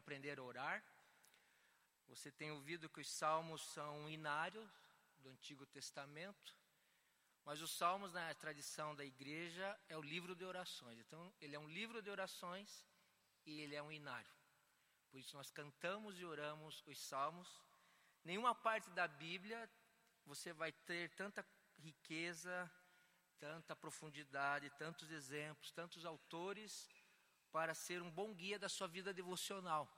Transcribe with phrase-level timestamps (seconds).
[0.00, 0.82] aprender a orar.
[2.08, 4.68] Você tem ouvido que os salmos são inários
[5.18, 6.56] do Antigo Testamento,
[7.44, 10.98] mas os salmos, na tradição da igreja, é o livro de orações.
[10.98, 12.84] Então, ele é um livro de orações
[13.46, 14.30] e ele é um inário.
[15.10, 17.48] Por isso, nós cantamos e oramos os salmos.
[18.24, 19.70] Nenhuma parte da Bíblia
[20.24, 21.44] você vai ter tanta
[21.78, 22.70] riqueza,
[23.38, 26.88] tanta profundidade, tantos exemplos, tantos autores
[27.52, 29.88] para ser um bom guia da sua vida devocional.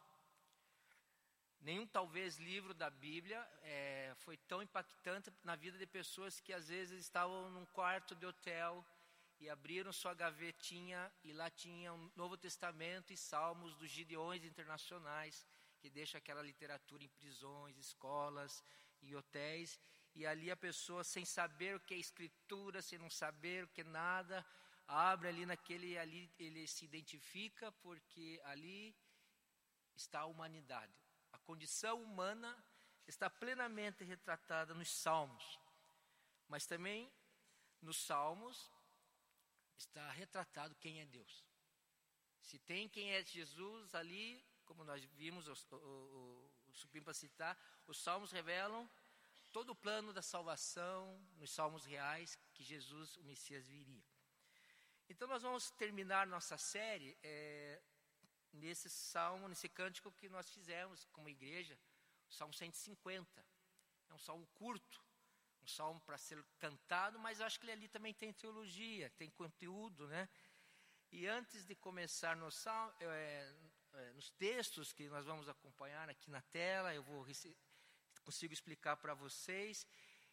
[1.61, 6.69] Nenhum, talvez, livro da Bíblia é, foi tão impactante na vida de pessoas que às
[6.69, 8.85] vezes estavam num quarto de hotel
[9.39, 15.47] e abriram sua gavetinha e lá tinha um Novo Testamento e Salmos dos Gideões internacionais,
[15.79, 18.65] que deixa aquela literatura em prisões, escolas
[19.01, 19.79] e hotéis,
[20.15, 23.81] e ali a pessoa, sem saber o que é escritura, sem não saber o que
[23.81, 24.45] é nada,
[24.87, 28.95] abre ali naquele, ali ele se identifica, porque ali
[29.95, 32.63] está a humanidade a condição humana
[33.07, 35.59] está plenamente retratada nos Salmos,
[36.47, 37.11] mas também
[37.81, 38.71] nos Salmos
[39.77, 41.45] está retratado quem é Deus.
[42.41, 47.99] Se tem quem é Jesus ali, como nós vimos, o, o, o, para citar, os
[47.99, 48.89] Salmos revelam
[49.53, 54.12] todo o plano da salvação nos Salmos reais que Jesus, o Messias, viria.
[55.09, 57.81] Então nós vamos terminar nossa série é,
[58.53, 61.79] nesse salmo, nesse cântico que nós fizemos como igreja,
[62.29, 63.45] o Salmo 150.
[64.09, 65.03] É um salmo curto,
[65.63, 69.31] um salmo para ser cantado, mas eu acho que ele ali também tem teologia, tem
[69.31, 70.29] conteúdo, né?
[71.11, 73.55] E antes de começar no salmo, é,
[73.95, 77.27] é, nos textos que nós vamos acompanhar aqui na tela, eu vou
[78.25, 79.87] consigo explicar para vocês.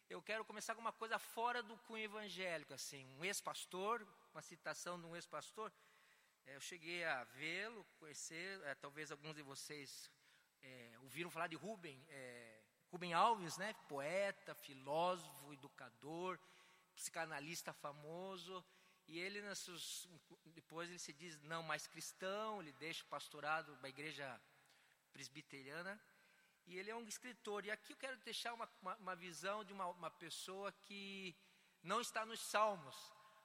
[0.08, 5.00] Eu quero começar com uma coisa fora do cunho evangélico, assim, um ex-pastor, uma citação
[5.00, 5.72] de um ex-pastor
[6.46, 10.10] é, eu cheguei a vê-lo, conhecer, é, talvez alguns de vocês
[10.62, 13.72] é, ouviram falar de Rubem, é, Rubem Alves, né?
[13.88, 16.38] poeta, filósofo, educador,
[16.94, 18.64] psicanalista famoso.
[19.06, 19.42] E ele,
[20.46, 24.40] depois ele se diz não mais cristão, ele deixa o pastorado da igreja
[25.12, 26.00] presbiteriana.
[26.66, 27.64] E ele é um escritor.
[27.64, 31.36] E aqui eu quero deixar uma, uma, uma visão de uma, uma pessoa que
[31.82, 32.96] não está nos salmos,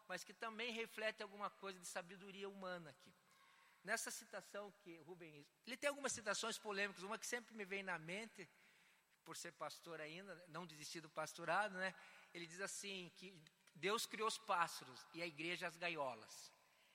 [0.08, 3.14] mas que também reflete alguma coisa de sabedoria humana aqui.
[3.84, 8.00] Nessa citação que Rubens, ele tem algumas citações polêmicas, uma que sempre me vem na
[8.00, 8.50] mente,
[9.24, 11.94] por ser pastor ainda, não desistir do pastorado, né?
[12.34, 13.34] Ele diz assim que
[13.74, 16.52] Deus criou os pássaros e a igreja as gaiolas.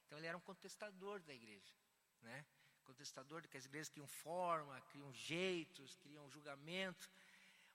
[0.07, 1.75] Então ele era um contestador da igreja,
[2.23, 2.45] né?
[2.85, 7.09] Contestador de que as igrejas criam forma, criam jeitos, criam julgamento.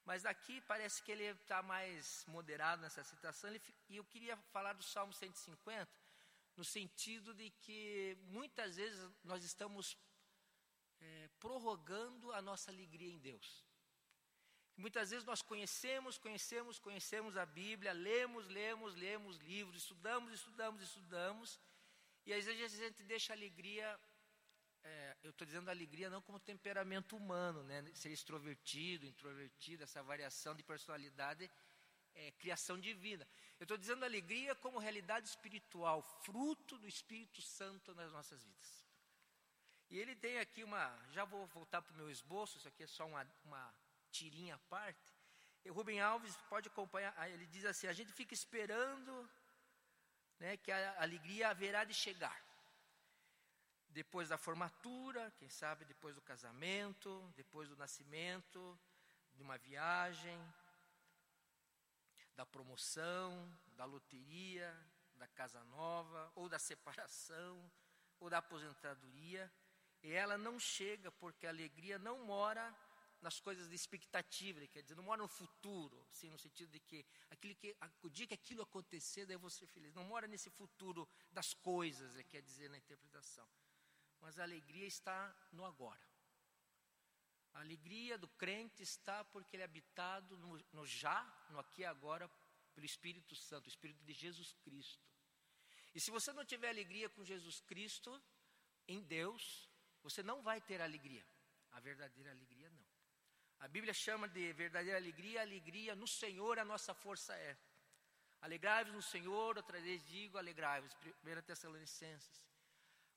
[0.05, 3.49] Mas aqui parece que ele está mais moderado nessa citação.
[3.49, 5.89] Ele, e eu queria falar do Salmo 150,
[6.55, 9.97] no sentido de que muitas vezes nós estamos
[11.01, 13.66] é, prorrogando a nossa alegria em Deus.
[14.77, 21.59] Muitas vezes nós conhecemos, conhecemos, conhecemos a Bíblia, lemos, lemos, lemos livros, estudamos, estudamos, estudamos,
[22.25, 23.99] e às vezes a gente deixa a alegria
[24.85, 27.84] é, eu estou dizendo alegria não como temperamento humano, né?
[27.96, 31.50] ser extrovertido, introvertido, essa variação de personalidade
[32.13, 33.28] é criação divina.
[33.59, 38.85] Eu estou dizendo alegria como realidade espiritual, fruto do Espírito Santo nas nossas vidas.
[39.90, 42.88] E ele tem aqui uma, já vou voltar para o meu esboço, isso aqui é
[42.88, 43.73] só uma, uma
[44.12, 45.13] tirinha à parte.
[45.63, 49.29] E Rubem Alves pode acompanhar, ele diz assim: a gente fica esperando
[50.40, 52.46] né, que a alegria haverá de chegar
[53.95, 58.78] depois da formatura, quem sabe depois do casamento, depois do nascimento,
[59.33, 60.38] de uma viagem,
[62.35, 64.69] da promoção, da loteria,
[65.16, 67.72] da casa nova, ou da separação,
[68.19, 69.50] ou da aposentadoria,
[70.03, 72.75] e ela não chega porque a alegria não mora
[73.22, 77.05] nas coisas de expectativa, quer dizer, não mora no futuro, assim, no sentido de que,
[77.29, 77.73] aquilo que
[78.03, 79.94] o dia que aquilo acontecer, daí eu vou ser feliz.
[79.94, 83.47] Não mora nesse futuro das coisas, quer dizer, na interpretação
[84.25, 85.19] mas a alegria está
[85.52, 86.02] no agora.
[87.53, 91.22] A alegria do crente está porque ele é habitado no, no já,
[91.52, 92.28] no aqui e agora,
[92.73, 95.05] pelo Espírito Santo, o Espírito de Jesus Cristo.
[95.94, 98.20] E se você não tiver alegria com Jesus Cristo,
[98.88, 99.70] em Deus,
[100.02, 101.23] você não vai ter alegria.
[101.73, 102.85] A verdadeira alegria não.
[103.59, 107.55] A Bíblia chama de verdadeira alegria, alegria no Senhor a nossa força é.
[108.41, 110.91] Alegrai-vos no Senhor, outra vez digo, alegrai-vos.
[111.23, 112.54] 1 Tessalonicenses.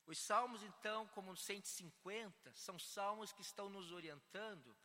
[0.09, 4.75] Os salmos, então, como 150, são salmos que estão nos orientando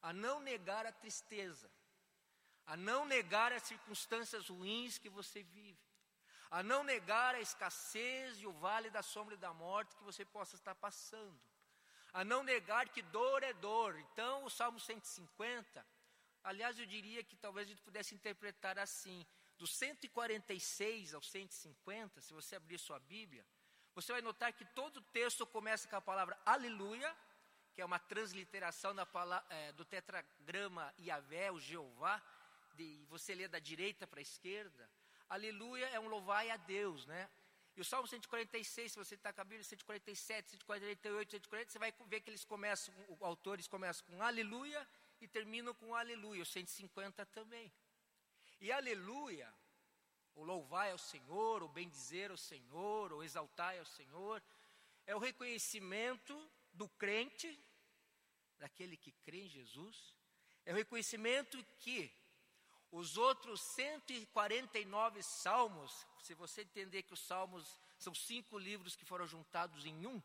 [0.00, 1.68] a não negar a tristeza,
[2.64, 5.84] a não negar as circunstâncias ruins que você vive,
[6.48, 10.24] a não negar a escassez e o vale da sombra e da morte que você
[10.24, 11.42] possa estar passando,
[12.12, 13.98] a não negar que dor é dor.
[13.98, 15.84] Então, o Salmo 150,
[16.44, 19.26] aliás, eu diria que talvez a gente pudesse interpretar assim:
[19.58, 23.44] do 146 ao 150, se você abrir sua Bíblia,
[23.94, 27.14] você vai notar que todo o texto começa com a palavra aleluia,
[27.74, 32.22] que é uma transliteração palavra, é, do tetragrama Yahvé, o Jeová,
[32.74, 34.90] de, você lê da direita para a esquerda.
[35.28, 37.28] Aleluia é um louvai a Deus, né?
[37.74, 41.92] E o Salmo 146, se você está com a Bíblia, 147, 148, 140, você vai
[42.06, 44.86] ver que eles começam, os autores começam com aleluia
[45.22, 47.72] e terminam com aleluia, o 150 também.
[48.60, 49.52] E aleluia,
[50.34, 54.42] o louvar ao Senhor, o bendizer ao Senhor, o exaltar ao Senhor,
[55.06, 57.58] é o reconhecimento do crente,
[58.58, 60.16] daquele que crê em Jesus,
[60.64, 62.10] é o reconhecimento que
[62.90, 69.26] os outros 149 salmos, se você entender que os salmos são cinco livros que foram
[69.26, 70.22] juntados em um,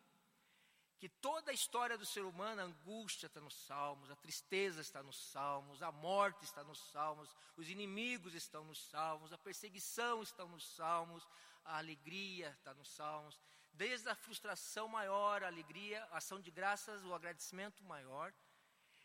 [0.99, 5.03] que toda a história do ser humano, a angústia está nos salmos, a tristeza está
[5.03, 10.43] nos salmos, a morte está nos salmos, os inimigos estão nos salmos, a perseguição está
[10.45, 11.27] nos salmos,
[11.63, 13.39] a alegria está nos salmos,
[13.73, 18.33] desde a frustração maior, a alegria, a ação de graças, o agradecimento maior.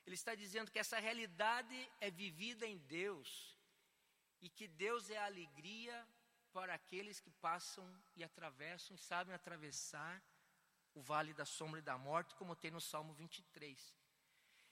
[0.07, 3.55] Ele está dizendo que essa realidade é vivida em Deus
[4.41, 6.09] e que Deus é a alegria
[6.55, 7.87] para aqueles que passam
[8.17, 10.23] e atravessam e sabem atravessar
[10.95, 13.97] o vale da sombra e da morte, como tem no Salmo 23.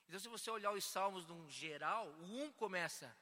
[0.06, 3.17] Então, se você olhar os salmos num geral, o 1 começa: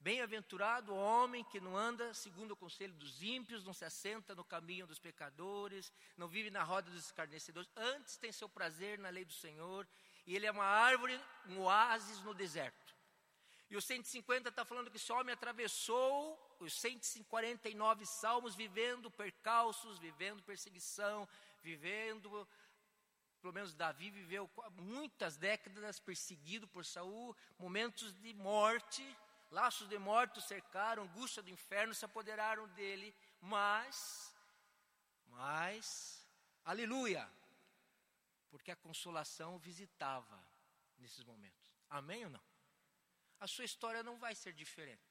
[0.00, 4.42] Bem-aventurado o homem que não anda segundo o conselho dos ímpios, não se assenta no
[4.42, 9.24] caminho dos pecadores, não vive na roda dos escarnecedores, antes tem seu prazer na lei
[9.24, 9.86] do Senhor,
[10.26, 12.96] e ele é uma árvore, um oásis no deserto.
[13.68, 20.42] E o 150 está falando que esse homem atravessou os 149 salmos vivendo percalços, vivendo
[20.42, 21.28] perseguição,
[21.62, 22.46] vivendo,
[23.40, 29.04] pelo menos Davi viveu muitas décadas perseguido por Saul, momentos de morte,
[29.50, 34.34] laços de morte o cercaram, angústia do inferno se apoderaram dele, mas,
[35.26, 36.26] mas,
[36.64, 37.28] aleluia,
[38.50, 40.38] porque a consolação visitava
[40.98, 41.72] nesses momentos.
[41.88, 42.50] Amém ou não?
[43.40, 45.09] a sua história não vai ser diferente.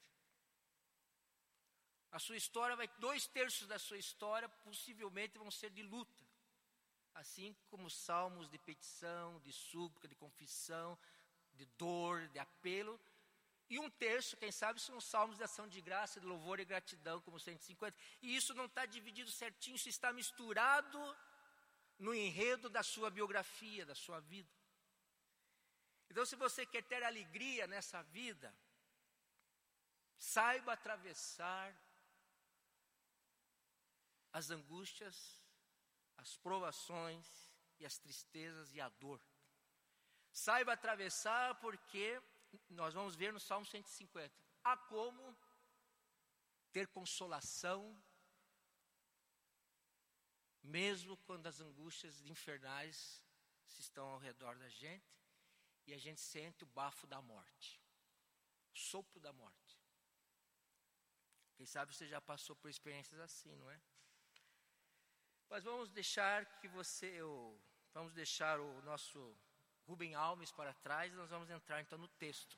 [2.11, 6.25] A sua história vai, dois terços da sua história possivelmente vão ser de luta.
[7.13, 10.97] Assim como salmos de petição, de súplica, de confissão,
[11.53, 12.99] de dor, de apelo.
[13.69, 17.21] E um terço, quem sabe, são salmos de ação de graça, de louvor e gratidão,
[17.21, 17.95] como 150.
[18.21, 20.99] E isso não está dividido certinho, isso está misturado
[21.99, 24.49] no enredo da sua biografia, da sua vida.
[26.09, 28.55] Então, se você quer ter alegria nessa vida,
[30.17, 31.71] saiba atravessar
[34.31, 35.43] as angústias,
[36.17, 37.27] as provações
[37.79, 39.21] e as tristezas e a dor.
[40.31, 42.21] Saiba atravessar porque
[42.69, 44.33] nós vamos ver no Salmo 150.
[44.63, 45.35] Há como
[46.71, 47.99] ter consolação
[50.61, 53.23] mesmo quando as angústias infernais
[53.65, 55.19] se estão ao redor da gente
[55.87, 57.81] e a gente sente o bafo da morte,
[58.73, 59.79] o sopro da morte.
[61.55, 63.81] Quem sabe você já passou por experiências assim, não é?
[65.49, 67.59] Mas vamos deixar que você, o,
[67.93, 69.35] vamos deixar o nosso
[69.87, 72.57] Rubem Alves para trás e nós vamos entrar então no texto.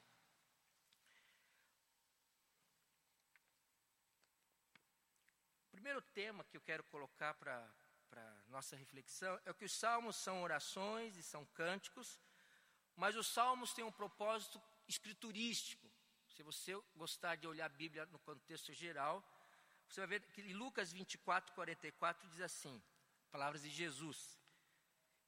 [5.68, 7.68] O primeiro tema que eu quero colocar para
[8.16, 12.20] a nossa reflexão é que os salmos são orações e são cânticos
[12.96, 15.90] mas os salmos têm um propósito escriturístico.
[16.30, 19.24] Se você gostar de olhar a Bíblia no contexto geral,
[19.92, 22.82] você vai ver que em Lucas 24, 44 diz assim:
[23.30, 24.40] palavras de Jesus.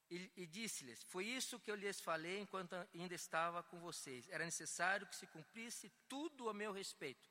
[0.09, 4.29] E, e disse-lhes: Foi isso que eu lhes falei enquanto ainda estava com vocês.
[4.29, 7.29] Era necessário que se cumprisse tudo a meu respeito.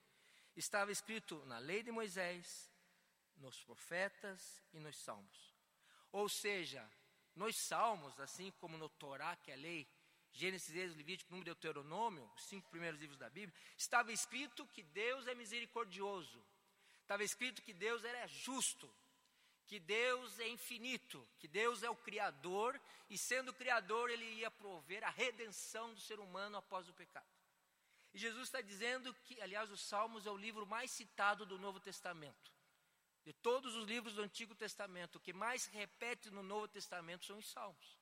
[0.55, 2.71] Estava escrito na lei de Moisés,
[3.37, 5.55] nos profetas e nos salmos.
[6.11, 6.87] Ou seja,
[7.35, 9.89] nos salmos, assim como no Torá, que é a lei,
[10.33, 15.27] Gênesis, Êxodo, Levítico, Número Deuteronômio, os cinco primeiros livros da Bíblia, estava escrito que Deus
[15.27, 16.45] é misericordioso.
[17.13, 18.91] Estava escrito que Deus era justo,
[19.67, 25.05] que Deus é infinito, que Deus é o Criador, e sendo Criador, Ele ia prover
[25.05, 27.29] a redenção do ser humano após o pecado.
[28.15, 31.79] E Jesus está dizendo que, aliás, os Salmos é o livro mais citado do Novo
[31.79, 32.51] Testamento.
[33.23, 37.37] De todos os livros do Antigo Testamento, o que mais repete no Novo Testamento são
[37.37, 38.02] os Salmos.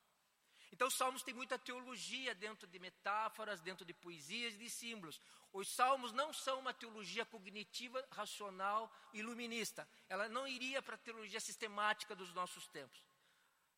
[0.72, 5.20] Então, os salmos têm muita teologia dentro de metáforas, dentro de poesias de símbolos.
[5.52, 9.88] Os salmos não são uma teologia cognitiva, racional, iluminista.
[10.08, 13.04] Ela não iria para a teologia sistemática dos nossos tempos.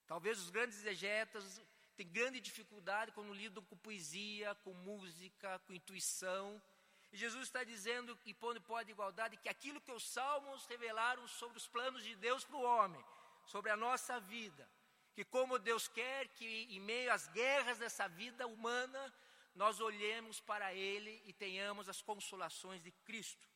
[0.07, 1.63] Talvez os grandes exegetas
[1.97, 6.63] têm grande dificuldade quando lidam com poesia, com música, com intuição.
[7.11, 11.27] E Jesus está dizendo, e pondo pó de igualdade, que aquilo que os salmos revelaram
[11.27, 13.03] sobre os planos de Deus para o homem,
[13.47, 14.69] sobre a nossa vida,
[15.15, 19.15] que como Deus quer que em meio às guerras dessa vida humana,
[19.55, 23.47] nós olhemos para Ele e tenhamos as consolações de Cristo.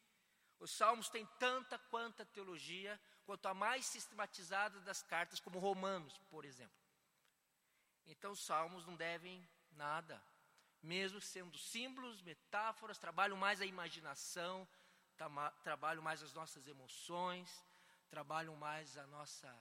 [0.58, 6.44] Os salmos têm tanta quanta teologia, quanto a mais sistematizada das cartas, como Romanos, por
[6.44, 6.76] exemplo.
[8.06, 10.22] Então, os salmos não devem nada,
[10.82, 14.66] mesmo sendo símbolos, metáforas, trabalham mais a imaginação,
[15.62, 17.62] trabalham mais as nossas emoções,
[18.08, 19.52] trabalham mais a nossa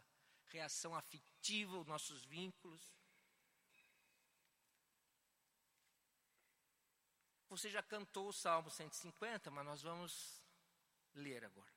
[0.55, 2.81] reação afetiva, os nossos vínculos.
[7.49, 10.41] Você já cantou o Salmo 150, mas nós vamos
[11.13, 11.73] ler agora.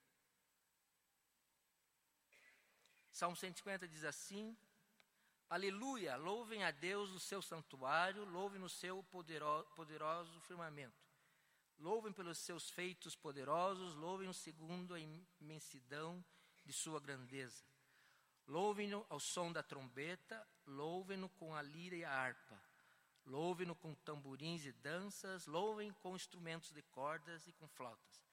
[3.11, 4.57] Salmo 150 diz assim:
[5.51, 11.07] Aleluia, louvem a Deus no seu santuário, louvem no seu poderoso, poderoso firmamento.
[11.79, 15.01] Louvem pelos seus feitos poderosos, louvem-no segundo a
[15.41, 16.25] imensidão
[16.65, 17.68] de sua grandeza.
[18.49, 22.59] Louvem-no ao som da trombeta, louvem-no com a lira e a harpa.
[23.27, 28.25] Louvem-no com tamborins e danças, louvem com instrumentos de cordas e com flautas.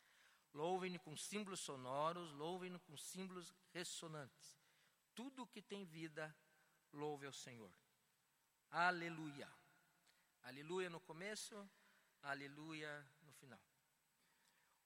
[0.54, 4.58] Louvem-no com símbolos sonoros, louvem-no com símbolos ressonantes.
[5.14, 6.34] Tudo o que tem vida,
[6.94, 7.74] louve ao Senhor.
[8.72, 9.52] Aleluia.
[10.44, 11.70] Aleluia no começo,
[12.22, 13.60] aleluia no final.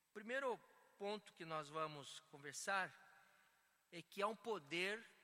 [0.09, 0.59] O primeiro
[0.97, 2.91] ponto que nós vamos conversar
[3.91, 5.18] é que há um poder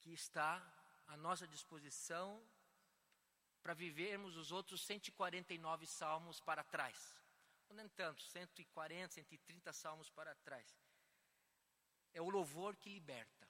[0.00, 0.62] que está
[1.06, 2.42] à nossa disposição
[3.62, 7.16] para vivermos os outros 149 salmos para trás.
[7.68, 10.66] Ou nem tanto, 140, 130 salmos para trás.
[12.14, 13.48] É o louvor que liberta.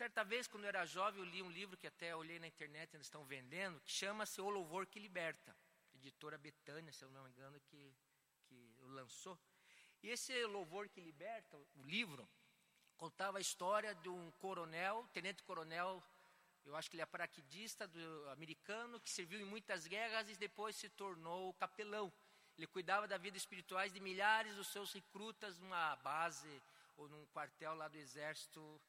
[0.00, 2.94] Certa vez, quando eu era jovem, eu li um livro que até olhei na internet,
[2.94, 5.54] eles estão vendendo, que chama-se O Louvor que Liberta.
[5.94, 7.94] Editora Betânia, se eu não me engano, que,
[8.46, 9.38] que lançou.
[10.02, 12.26] E esse Louvor que Liberta, o livro,
[13.00, 16.02] contava a história de um coronel, tenente-coronel
[16.66, 20.76] eu acho que ele é paraquedista do americano que serviu em muitas guerras e depois
[20.76, 22.12] se tornou capelão.
[22.56, 26.62] Ele cuidava da vida espiritual de milhares dos seus recrutas numa base
[26.98, 28.80] ou num quartel lá do exército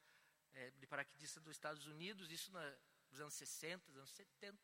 [0.53, 2.51] é, de paraquedista dos Estados Unidos, isso
[3.09, 4.57] nos anos 60, nos anos 70.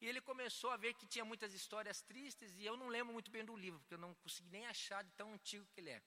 [0.00, 3.30] E ele começou a ver que tinha muitas histórias tristes e eu não lembro muito
[3.30, 6.02] bem do livro, porque eu não consegui nem achar de tão antigo que ele é.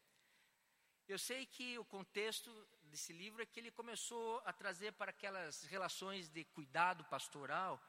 [1.08, 2.50] Eu sei que o contexto
[2.86, 7.80] desse livro é que ele começou a trazer para aquelas relações de cuidado pastoral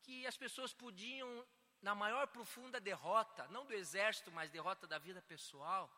[0.00, 1.46] que as pessoas podiam,
[1.82, 5.92] na maior profunda derrota, não do exército, mas derrota da vida pessoal,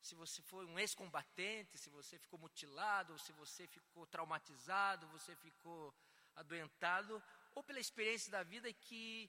[0.00, 5.34] se você foi um ex-combatente, se você ficou mutilado, ou se você ficou traumatizado, você
[5.34, 5.92] ficou
[6.36, 7.20] adoentado,
[7.56, 9.28] ou pela experiência da vida que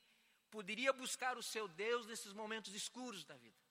[0.51, 3.70] poderia buscar o seu Deus nesses momentos escuros da vida.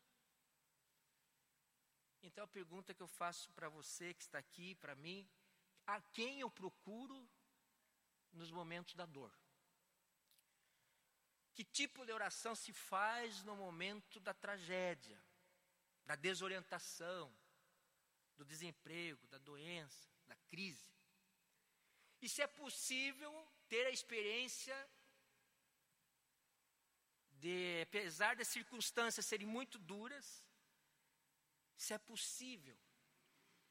[2.22, 5.28] Então a pergunta que eu faço para você que está aqui, para mim,
[5.86, 7.28] a quem eu procuro
[8.32, 9.32] nos momentos da dor?
[11.54, 15.22] Que tipo de oração se faz no momento da tragédia,
[16.04, 17.34] da desorientação,
[18.36, 20.88] do desemprego, da doença, da crise?
[22.20, 23.32] E se é possível
[23.68, 24.76] ter a experiência
[27.40, 30.44] de, apesar das circunstâncias serem muito duras,
[31.80, 32.78] se é possível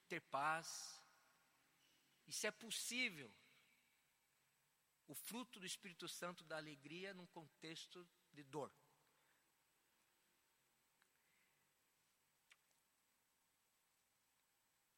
[0.08, 0.68] ter paz,
[2.28, 3.32] e se é possível
[5.08, 8.72] o fruto do Espírito Santo da alegria num contexto de dor.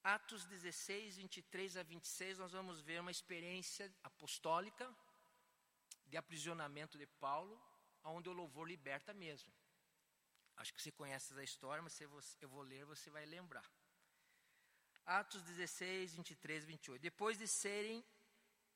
[0.01, 4.87] Atos 16, 23 a 26, nós vamos ver uma experiência apostólica
[6.07, 7.61] de aprisionamento de Paulo,
[8.05, 9.60] onde o louvor liberta mesmo.
[10.61, 13.67] Acho que você conhece essa história, mas eu vou ler, você vai lembrar.
[15.03, 17.01] Atos 16, 23 e 28.
[17.01, 18.05] Depois de serem,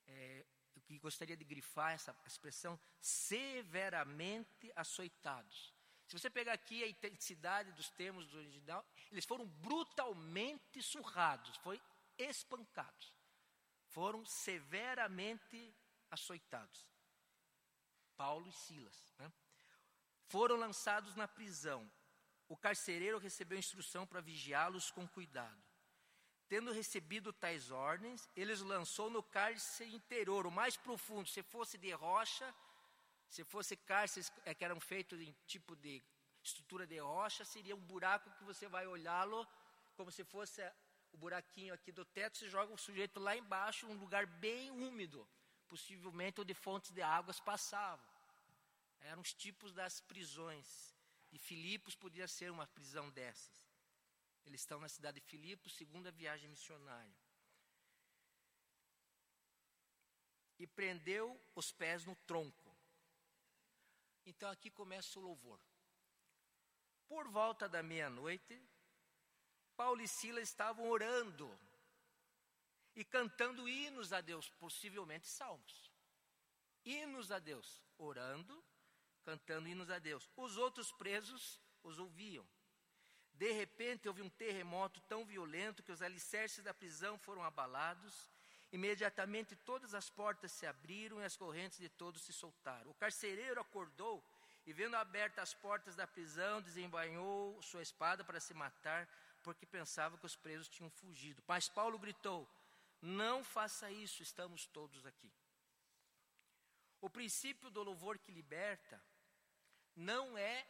[0.08, 0.44] é,
[0.90, 5.76] eu gostaria de grifar essa expressão, severamente açoitados.
[6.08, 11.82] Se você pegar aqui a intensidade dos termos do original, eles foram brutalmente surrados, foram
[12.18, 13.14] espancados.
[13.88, 15.76] Foram severamente
[16.10, 16.88] açoitados.
[18.18, 19.14] Paulo e Silas.
[19.20, 19.32] Né?
[20.28, 21.90] Foram lançados na prisão.
[22.48, 25.64] O carcereiro recebeu instrução para vigiá-los com cuidado.
[26.48, 31.28] Tendo recebido tais ordens, ele os lançou no cárcere interior, o mais profundo.
[31.28, 32.54] Se fosse de rocha,
[33.28, 36.04] se fosse cárceres é, que eram feitos em tipo de
[36.44, 39.48] estrutura de rocha, seria um buraco que você vai olhá-lo
[39.96, 40.62] como se fosse
[41.12, 45.28] o buraquinho aqui do teto, você joga o sujeito lá embaixo, um lugar bem úmido,
[45.68, 48.06] possivelmente onde fontes de águas passavam.
[49.06, 50.96] Eram os tipos das prisões.
[51.32, 53.56] E Filipos podia ser uma prisão dessas.
[54.46, 57.16] Eles estão na cidade de Filipos, segunda viagem missionária.
[60.58, 62.76] E prendeu os pés no tronco.
[64.26, 65.60] Então aqui começa o louvor.
[67.08, 68.60] Por volta da meia-noite,
[69.76, 71.48] Paulo e Silas estavam orando
[72.96, 75.92] e cantando hinos a Deus, possivelmente salmos.
[76.84, 78.64] Hinos a Deus, orando,
[79.26, 80.30] cantando hinos a Deus.
[80.38, 82.46] Os outros presos os ouviam.
[83.34, 88.30] De repente houve um terremoto tão violento que os alicerces da prisão foram abalados.
[88.72, 92.92] Imediatamente todas as portas se abriram e as correntes de todos se soltaram.
[92.92, 94.24] O carcereiro acordou
[94.66, 99.08] e, vendo abertas as portas da prisão, desembainhou sua espada para se matar,
[99.44, 101.44] porque pensava que os presos tinham fugido.
[101.48, 102.50] Mas Paulo gritou:
[103.02, 105.32] Não faça isso, estamos todos aqui.
[107.00, 109.02] O princípio do louvor que liberta
[109.96, 110.68] não é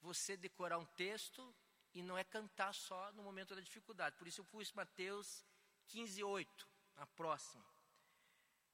[0.00, 1.54] você decorar um texto
[1.92, 4.16] e não é cantar só no momento da dificuldade.
[4.16, 5.44] Por isso eu pus Mateus
[5.88, 7.64] 15, 8, a próxima.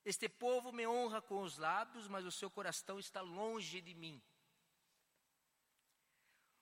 [0.05, 4.23] Este povo me honra com os lábios, mas o seu coração está longe de mim.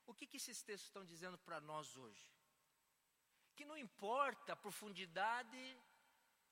[0.05, 2.31] O que, que esses textos estão dizendo para nós hoje?
[3.55, 5.77] Que não importa a profundidade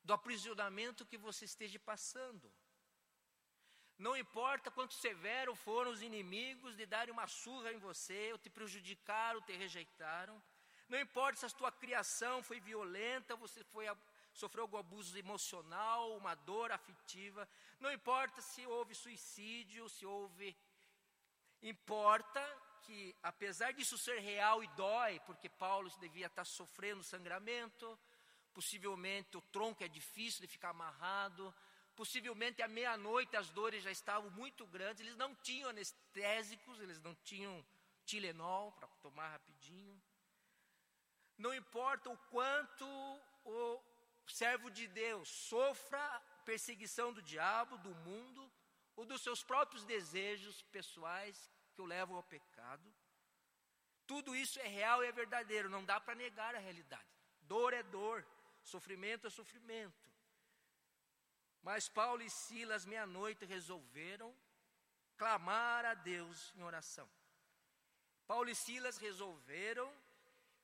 [0.03, 2.51] do aprisionamento que você esteja passando.
[3.97, 8.49] Não importa quanto severo foram os inimigos de darem uma surra em você, ou te
[8.49, 10.41] prejudicaram, ou te rejeitaram.
[10.89, 13.85] Não importa se a tua criação foi violenta, você foi,
[14.33, 17.47] sofreu algum abuso emocional, uma dor afetiva.
[17.79, 20.55] Não importa se houve suicídio, se houve.
[21.61, 22.41] Importa
[22.81, 27.97] que, apesar disso ser real e dói, porque Paulo devia estar sofrendo sangramento,
[28.53, 31.53] possivelmente o tronco é difícil de ficar amarrado,
[31.95, 37.13] Possivelmente à meia-noite as dores já estavam muito grandes, eles não tinham anestésicos, eles não
[37.15, 37.65] tinham
[38.05, 40.01] Tilenol para tomar rapidinho.
[41.37, 42.85] Não importa o quanto
[43.45, 43.83] o
[44.27, 48.51] servo de Deus sofra perseguição do diabo, do mundo,
[48.95, 52.93] ou dos seus próprios desejos pessoais que o levam ao pecado.
[54.05, 57.07] Tudo isso é real e é verdadeiro, não dá para negar a realidade.
[57.41, 58.25] Dor é dor,
[58.61, 60.10] sofrimento é sofrimento.
[61.61, 64.35] Mas Paulo e Silas, meia-noite, resolveram
[65.17, 67.09] clamar a Deus em oração.
[68.25, 69.91] Paulo e Silas resolveram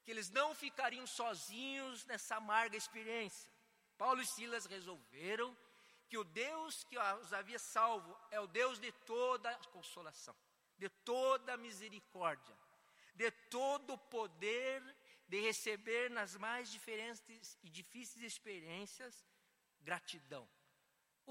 [0.03, 3.51] que eles não ficariam sozinhos nessa amarga experiência.
[3.97, 5.55] Paulo e Silas resolveram
[6.09, 10.35] que o Deus que os havia salvo é o Deus de toda consolação,
[10.77, 12.57] de toda misericórdia,
[13.13, 14.81] de todo o poder
[15.27, 19.25] de receber nas mais diferentes e difíceis experiências
[19.81, 20.47] gratidão.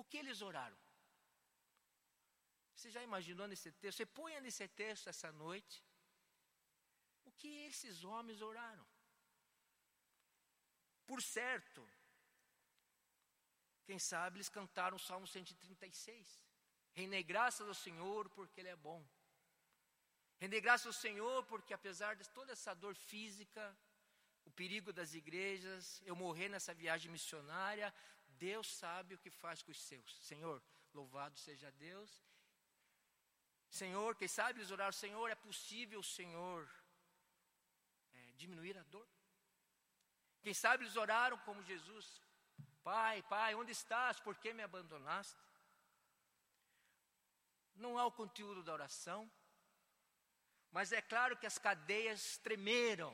[0.01, 0.79] O que eles oraram?
[2.75, 3.99] Você já imaginou nesse texto?
[3.99, 5.77] Você ponha nesse texto essa noite.
[7.29, 8.87] O que esses homens oraram?
[11.07, 11.83] Por certo,
[13.87, 16.43] quem sabe eles cantaram o Salmo 136.
[16.93, 19.01] Reinei graças ao Senhor porque Ele é bom.
[20.39, 23.65] Render graças ao Senhor porque apesar de toda essa dor física,
[24.45, 27.93] o perigo das igrejas, eu morrer nessa viagem missionária,
[28.39, 30.17] Deus sabe o que faz com os seus.
[30.29, 32.11] Senhor, louvado seja Deus.
[33.69, 36.69] Senhor, quem sabe eles oraram, Senhor, é possível, Senhor,
[38.15, 39.09] é, diminuir a dor?
[40.43, 42.23] Quem sabe eles oraram como Jesus,
[42.83, 44.21] Pai, Pai, onde estás?
[44.21, 45.45] Por que me abandonaste?
[47.75, 49.31] Não há o conteúdo da oração,
[50.71, 53.13] mas é claro que as cadeias tremeram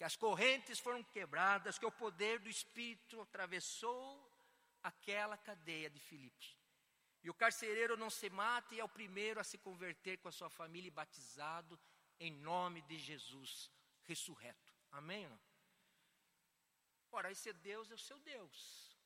[0.00, 4.02] que as correntes foram quebradas, que o poder do Espírito atravessou
[4.82, 6.56] aquela cadeia de Filipos.
[7.22, 10.32] E o carcereiro não se mata e é o primeiro a se converter com a
[10.32, 11.78] sua família e batizado
[12.18, 13.70] em nome de Jesus
[14.04, 14.72] ressurreto.
[14.90, 15.28] Amém?
[15.28, 15.38] Não?
[17.12, 18.96] Ora, esse Deus é o seu Deus.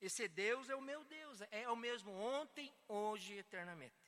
[0.00, 4.00] Esse Deus é o meu Deus, é o mesmo ontem, hoje e eternamente.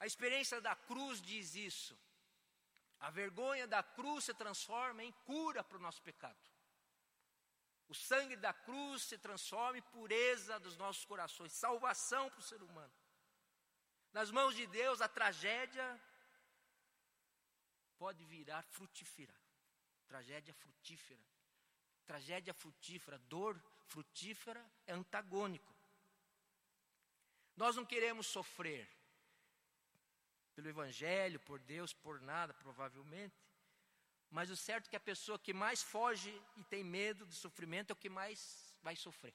[0.00, 1.94] A experiência da cruz diz isso.
[3.00, 6.38] A vergonha da cruz se transforma em cura para o nosso pecado.
[7.88, 12.62] O sangue da cruz se transforma em pureza dos nossos corações, salvação para o ser
[12.62, 12.92] humano.
[14.12, 16.00] Nas mãos de Deus, a tragédia
[17.98, 19.34] pode virar frutífera.
[20.06, 21.24] Tragédia frutífera.
[22.06, 25.74] Tragédia frutífera, dor frutífera é antagônico.
[27.56, 28.88] Nós não queremos sofrer
[30.54, 33.34] pelo Evangelho, por Deus, por nada, provavelmente.
[34.30, 37.90] Mas o certo é que a pessoa que mais foge e tem medo do sofrimento
[37.90, 39.34] é o que mais vai sofrer.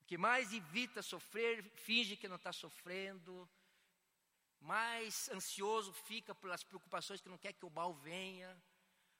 [0.00, 3.48] O que mais evita sofrer, finge que não está sofrendo,
[4.60, 8.50] mais ansioso fica pelas preocupações que não quer que o mal venha,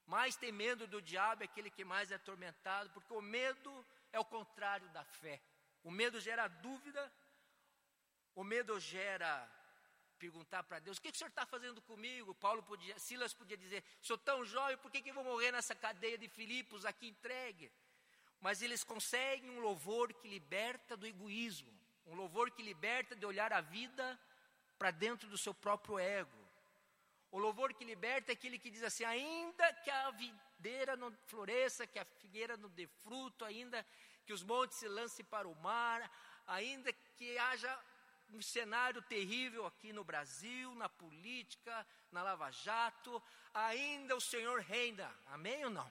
[0.07, 4.18] mais tem medo do diabo é aquele que mais é atormentado, porque o medo é
[4.18, 5.40] o contrário da fé.
[5.83, 7.12] O medo gera dúvida,
[8.35, 9.31] o medo gera
[10.18, 12.35] perguntar para Deus: o que, que o senhor está fazendo comigo?
[12.35, 15.74] Paulo podia, Silas podia dizer: sou tão jovem, por que, que eu vou morrer nessa
[15.74, 17.70] cadeia de Filipos aqui entregue?
[18.40, 21.72] Mas eles conseguem um louvor que liberta do egoísmo,
[22.07, 24.18] um louvor que liberta de olhar a vida
[24.78, 26.38] para dentro do seu próprio ego.
[27.31, 31.87] O louvor que liberta é aquele que diz assim: ainda que a videira não floresça,
[31.87, 33.85] que a figueira não dê fruto, ainda
[34.24, 36.11] que os montes se lancem para o mar,
[36.46, 37.78] ainda que haja
[38.30, 45.12] um cenário terrível aqui no Brasil, na política, na Lava Jato, ainda o Senhor reina.
[45.26, 45.90] Amém ou não?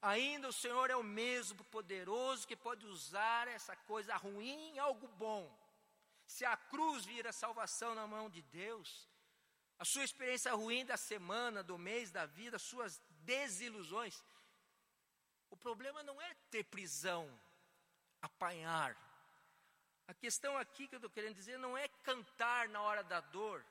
[0.00, 5.08] Ainda o Senhor é o mesmo poderoso que pode usar essa coisa ruim em algo
[5.08, 5.52] bom.
[6.26, 9.08] Se a cruz vira salvação na mão de Deus,
[9.78, 14.22] a sua experiência ruim da semana, do mês, da vida, suas desilusões,
[15.50, 17.28] o problema não é ter prisão,
[18.20, 18.96] apanhar,
[20.08, 23.64] a questão aqui que eu estou querendo dizer não é cantar na hora da dor,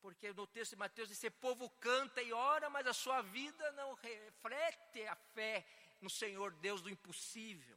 [0.00, 3.94] porque no texto de Mateus diz: povo canta e ora, mas a sua vida não
[3.94, 5.66] reflete a fé
[6.00, 7.76] no Senhor Deus do impossível.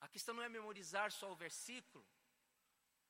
[0.00, 2.06] A questão não é memorizar só o versículo,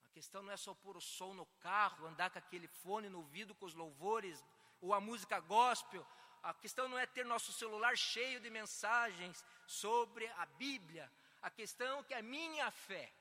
[0.07, 3.19] a questão não é só pôr o som no carro, andar com aquele fone no
[3.19, 4.43] ouvido com os louvores,
[4.81, 6.07] ou a música gospel.
[6.43, 11.13] A questão não é ter nosso celular cheio de mensagens sobre a Bíblia.
[11.41, 13.13] A questão é que a minha fé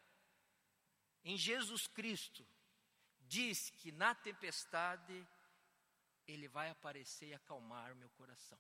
[1.23, 2.47] em Jesus Cristo
[3.19, 5.27] diz que na tempestade
[6.25, 8.60] ele vai aparecer e acalmar meu coração.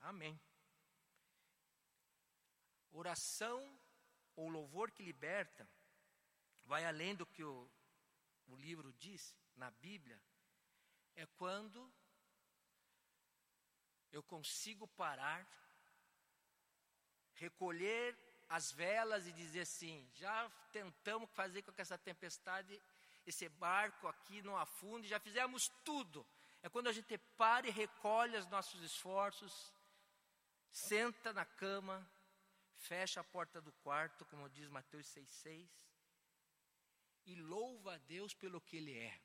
[0.00, 0.38] Amém.
[2.92, 3.80] Oração
[4.36, 5.68] ou louvor que liberta
[6.64, 7.70] vai além do que o,
[8.46, 10.20] o livro diz na Bíblia,
[11.14, 11.92] é quando
[14.12, 15.46] eu consigo parar
[17.40, 18.16] recolher
[18.48, 22.80] as velas e dizer assim: já tentamos fazer com que essa tempestade,
[23.26, 26.26] esse barco aqui não afunde, já fizemos tudo.
[26.62, 29.72] É quando a gente para e recolhe os nossos esforços,
[30.70, 31.96] senta na cama,
[32.74, 35.68] fecha a porta do quarto, como diz Mateus 6,6,
[37.24, 39.18] e louva a Deus pelo que Ele é,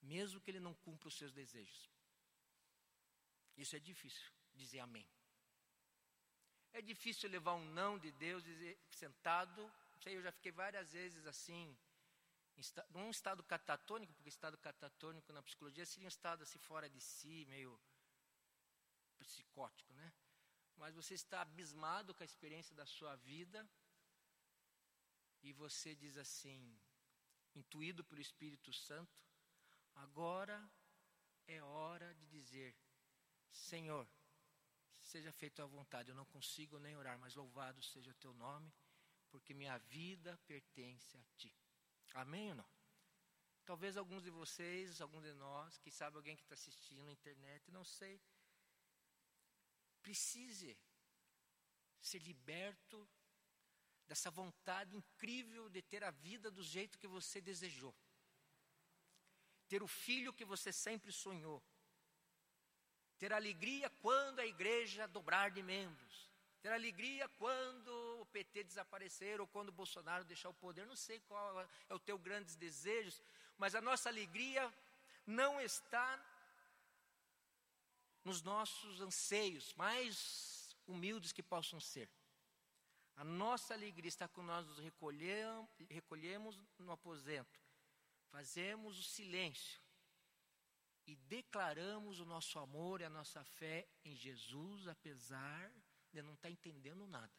[0.00, 1.90] mesmo que Ele não cumpra os seus desejos.
[3.56, 5.06] Isso é difícil, dizer amém.
[6.72, 9.70] É difícil levar um não de Deus dizer, sentado.
[10.02, 11.76] Sei, eu já fiquei várias vezes assim,
[12.90, 17.44] num estado catatônico, porque estado catatônico na psicologia seria um estado assim fora de si,
[17.46, 17.78] meio
[19.18, 20.12] psicótico, né?
[20.76, 23.68] Mas você está abismado com a experiência da sua vida
[25.42, 26.78] e você diz assim,
[27.54, 29.20] intuído pelo Espírito Santo,
[29.94, 30.58] agora
[31.46, 32.74] é hora de dizer:
[33.50, 34.08] Senhor,
[35.12, 36.08] seja feita a vontade.
[36.08, 38.72] Eu não consigo nem orar, mas louvado seja o teu nome,
[39.30, 41.54] porque minha vida pertence a ti.
[42.14, 42.70] Amém ou não?
[43.64, 47.70] Talvez alguns de vocês, alguns de nós, que sabe alguém que está assistindo na internet,
[47.70, 48.20] não sei,
[50.02, 50.76] precise
[52.00, 53.08] ser liberto
[54.08, 57.94] dessa vontade incrível de ter a vida do jeito que você desejou,
[59.68, 61.62] ter o filho que você sempre sonhou,
[63.22, 66.28] ter alegria quando a igreja dobrar de membros,
[66.60, 67.88] ter alegria quando
[68.20, 70.84] o PT desaparecer ou quando o Bolsonaro deixar o poder.
[70.84, 73.22] Não sei qual é o teu grandes desejos,
[73.56, 74.74] mas a nossa alegria
[75.24, 76.20] não está
[78.24, 82.08] nos nossos anseios mais humildes que possam ser.
[83.14, 87.60] A nossa alegria está quando nós nos recolhemos, recolhemos no aposento,
[88.32, 89.80] fazemos o silêncio
[91.06, 95.72] e declaramos o nosso amor e a nossa fé em Jesus, apesar
[96.12, 97.32] de não estar entendendo nada.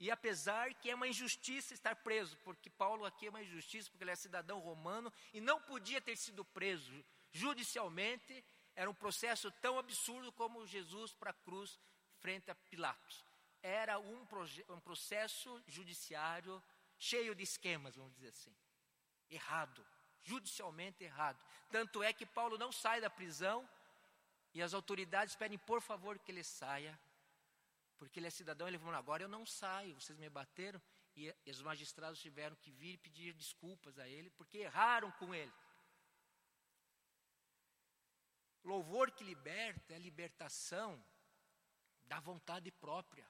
[0.00, 4.04] E apesar que é uma injustiça estar preso, porque Paulo aqui é uma injustiça, porque
[4.04, 8.44] ele é cidadão romano e não podia ter sido preso judicialmente,
[8.76, 11.80] era um processo tão absurdo como Jesus para a cruz
[12.20, 13.24] frente a Pilatos.
[13.60, 14.24] Era um,
[14.68, 16.62] um processo judiciário
[16.96, 18.54] cheio de esquemas, vamos dizer assim,
[19.28, 19.84] errado
[20.22, 21.42] judicialmente errado.
[21.70, 23.68] Tanto é que Paulo não sai da prisão
[24.54, 26.98] e as autoridades pedem, por favor, que ele saia,
[27.96, 28.66] porque ele é cidadão.
[28.66, 30.80] Ele falou: agora eu não saio, vocês me bateram.
[31.16, 35.52] E, os magistrados tiveram que vir pedir desculpas a ele, porque erraram com ele.
[38.64, 41.02] Louvor que liberta é a libertação
[42.04, 43.26] da vontade própria.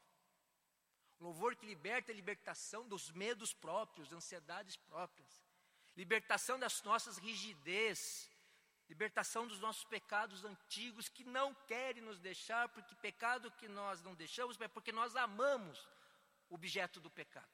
[1.21, 5.48] Louvor que liberta é a libertação dos medos próprios, ansiedades próprias.
[5.99, 8.31] Libertação das nossas rigidez,
[8.89, 14.15] libertação dos nossos pecados antigos que não querem nos deixar, porque pecado que nós não
[14.15, 15.77] deixamos é porque nós amamos
[16.49, 17.51] o objeto do pecado.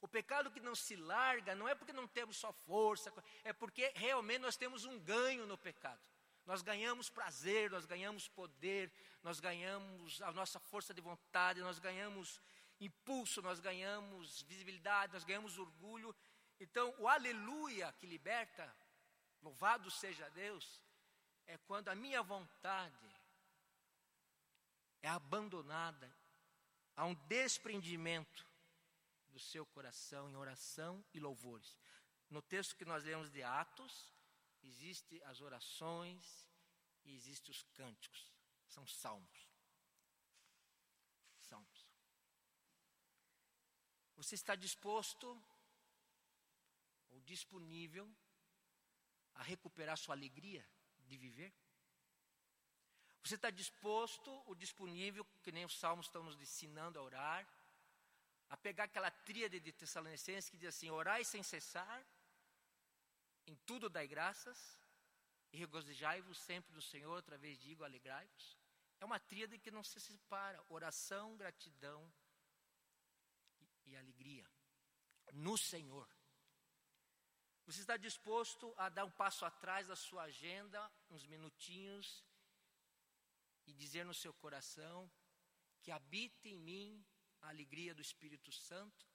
[0.00, 3.14] O pecado que não se larga não é porque não temos só força,
[3.44, 6.02] é porque realmente nós temos um ganho no pecado.
[6.44, 12.40] Nós ganhamos prazer, nós ganhamos poder, nós ganhamos a nossa força de vontade, nós ganhamos
[12.80, 16.14] impulso, nós ganhamos visibilidade, nós ganhamos orgulho.
[16.60, 18.74] Então, o aleluia que liberta,
[19.40, 20.82] louvado seja Deus,
[21.46, 23.14] é quando a minha vontade
[25.02, 26.12] é abandonada
[26.96, 28.46] a um desprendimento
[29.28, 31.76] do seu coração em oração e louvores.
[32.28, 34.12] No texto que nós lemos de Atos,
[34.62, 36.48] existe as orações
[37.04, 38.32] e existe os cânticos.
[38.66, 39.48] São salmos.
[41.40, 41.86] Salmos.
[44.16, 45.40] Você está disposto
[47.18, 48.08] ou disponível
[49.34, 50.64] a recuperar sua alegria
[51.06, 51.52] de viver?
[53.24, 57.46] Você está disposto ou disponível, que nem os salmos estão nos ensinando a orar,
[58.48, 62.06] a pegar aquela tríade de Tessalonicenses que diz assim: orai sem cessar,
[63.46, 64.80] em tudo dai graças,
[65.52, 68.56] e regozijai-vos sempre no Senhor, outra vez digo, alegrai-vos.
[69.00, 72.10] É uma tríade que não se separa: oração, gratidão
[73.60, 74.48] e, e alegria
[75.32, 76.08] no Senhor.
[77.68, 82.24] Você está disposto a dar um passo atrás da sua agenda, uns minutinhos,
[83.66, 85.12] e dizer no seu coração
[85.82, 87.06] que habite em mim
[87.42, 89.06] a alegria do Espírito Santo,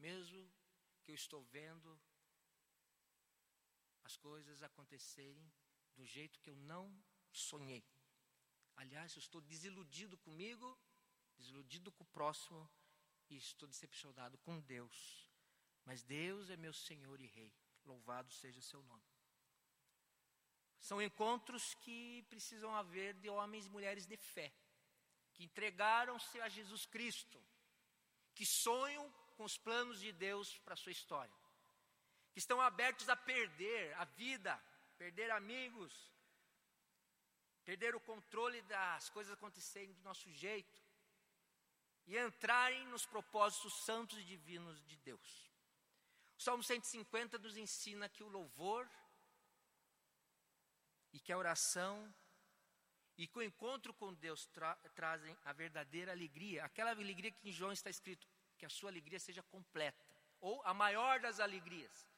[0.00, 0.52] mesmo
[1.04, 1.96] que eu estou vendo
[4.02, 5.48] as coisas acontecerem
[5.94, 6.92] do jeito que eu não
[7.30, 7.86] sonhei.
[8.74, 10.76] Aliás, eu estou desiludido comigo,
[11.36, 12.68] desiludido com o próximo
[13.30, 15.30] e estou decepcionado com Deus.
[15.84, 17.61] Mas Deus é meu Senhor e Rei.
[17.84, 19.02] Louvado seja o seu nome.
[20.78, 24.52] São encontros que precisam haver de homens e mulheres de fé,
[25.32, 27.40] que entregaram-se a Jesus Cristo,
[28.34, 31.34] que sonham com os planos de Deus para a sua história,
[32.32, 34.60] que estão abertos a perder a vida,
[34.98, 36.12] perder amigos,
[37.64, 40.80] perder o controle das coisas acontecerem do nosso jeito
[42.06, 45.51] e entrarem nos propósitos santos e divinos de Deus.
[46.42, 48.90] Salmo 150 nos ensina que o louvor
[51.12, 52.12] e que a oração
[53.16, 57.52] e que o encontro com Deus tra trazem a verdadeira alegria, aquela alegria que em
[57.52, 58.26] João está escrito,
[58.58, 60.04] que a sua alegria seja completa,
[60.40, 62.08] ou a maior das alegrias.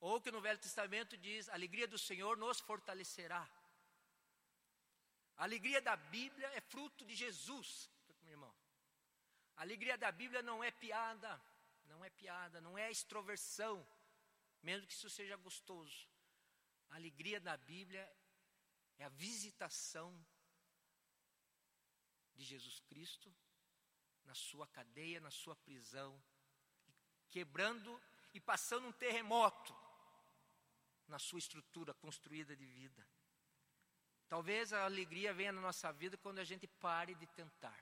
[0.00, 3.46] Ou que no Velho Testamento diz: a alegria do Senhor nos fortalecerá.
[5.36, 7.90] A alegria da Bíblia é fruto de Jesus,
[8.22, 8.54] meu irmão.
[9.56, 11.38] A alegria da Bíblia não é piada,
[11.86, 13.86] não é piada, não é extroversão,
[14.62, 16.08] mesmo que isso seja gostoso.
[16.90, 18.04] A alegria da Bíblia
[18.98, 20.08] é a visitação
[22.34, 23.34] de Jesus Cristo
[24.24, 26.22] na sua cadeia, na sua prisão,
[27.30, 28.00] quebrando
[28.34, 29.74] e passando um terremoto
[31.08, 33.06] na sua estrutura construída de vida.
[34.28, 37.80] Talvez a alegria venha na nossa vida quando a gente pare de tentar.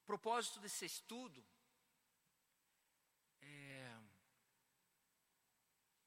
[0.11, 1.41] propósito desse estudo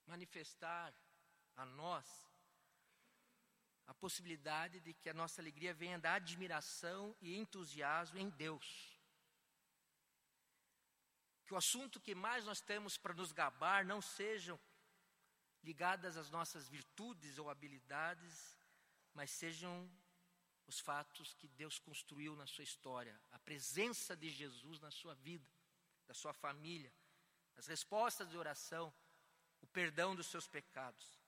[0.07, 0.93] manifestar
[1.57, 2.07] a nós
[3.87, 8.69] a possibilidade de que a nossa alegria venha da admiração e entusiasmo em Deus.
[11.47, 14.59] Que o assunto que mais nós temos para nos gabar não sejam
[15.63, 18.35] ligadas às nossas virtudes ou habilidades,
[19.15, 19.91] mas sejam
[20.67, 25.49] os fatos que Deus construiu na sua história, a presença de Jesus na sua vida,
[26.07, 26.93] da sua família,
[27.57, 28.93] as respostas de oração,
[29.61, 31.19] o perdão dos seus pecados.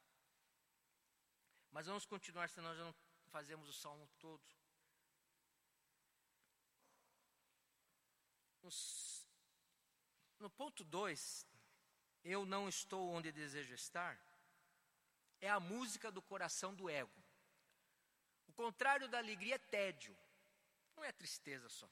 [1.71, 2.95] Mas vamos continuar, senão já não
[3.27, 4.43] fazemos o salmo todo.
[10.41, 11.47] No ponto 2,
[12.25, 14.19] eu não estou onde desejo estar,
[15.41, 17.26] é a música do coração do ego.
[18.57, 20.17] Contrário da alegria é tédio,
[20.97, 21.89] não é tristeza só.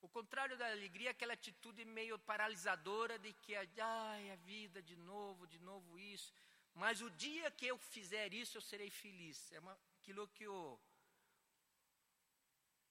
[0.00, 4.96] O contrário da alegria é aquela atitude meio paralisadora de que, ai, a vida de
[4.96, 6.32] novo, de novo isso.
[6.74, 9.50] Mas o dia que eu fizer isso, eu serei feliz.
[9.52, 10.78] É uma, aquilo que o,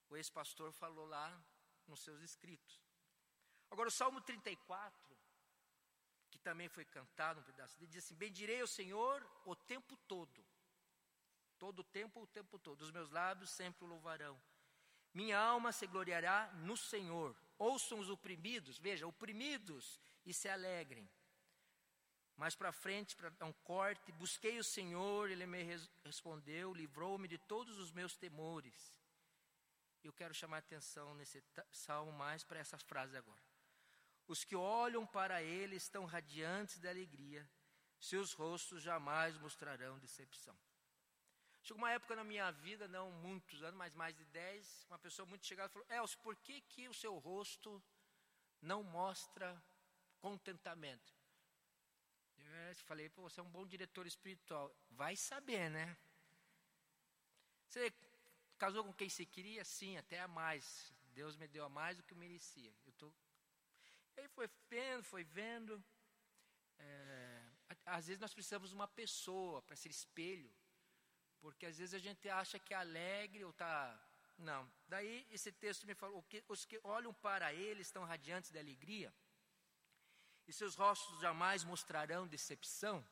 [0.10, 1.28] o ex-pastor falou lá
[1.88, 2.82] nos seus escritos.
[3.70, 5.18] Agora, o Salmo 34,
[6.32, 7.78] que também foi cantado um pedaço.
[7.78, 10.45] Ele diz assim: Bendirei o Senhor o tempo todo.
[11.66, 12.84] Todo o tempo, o tempo todo.
[12.84, 14.40] Os meus lábios sempre o louvarão.
[15.12, 17.36] Minha alma se gloriará no Senhor.
[17.58, 21.10] Ouçam os oprimidos, veja, oprimidos e se alegrem.
[22.38, 25.64] Mais para frente, para dar um corte, busquei o Senhor, ele me
[26.04, 29.02] respondeu, livrou-me de todos os meus temores.
[30.04, 33.42] Eu quero chamar a atenção nesse salmo mais para essa frase agora.
[34.28, 37.50] Os que olham para ele estão radiantes de alegria,
[38.00, 40.56] seus rostos jamais mostrarão decepção.
[41.66, 45.26] Chegou uma época na minha vida, não muitos anos, mas mais de dez, uma pessoa
[45.26, 47.84] muito chegada falou: Elcio, por que, que o seu rosto
[48.62, 49.60] não mostra
[50.20, 51.12] contentamento?
[52.38, 54.72] Eu falei, Pô, você é um bom diretor espiritual.
[54.92, 55.98] Vai saber, né?
[57.68, 57.92] Você
[58.60, 59.66] casou com quem você queria?
[59.66, 60.94] Sim, até a mais.
[61.16, 62.72] Deus me deu a mais do que eu merecia.
[62.86, 63.12] Eu tô...
[64.16, 65.84] Ele foi vendo, foi vendo.
[66.78, 67.42] É...
[67.88, 70.54] Às vezes nós precisamos de uma pessoa para ser espelho.
[71.46, 73.76] Porque às vezes a gente acha que é alegre ou está.
[74.36, 74.68] Não.
[74.88, 79.14] Daí esse texto me falou: que os que olham para ele estão radiantes de alegria
[80.48, 83.06] e seus rostos jamais mostrarão decepção,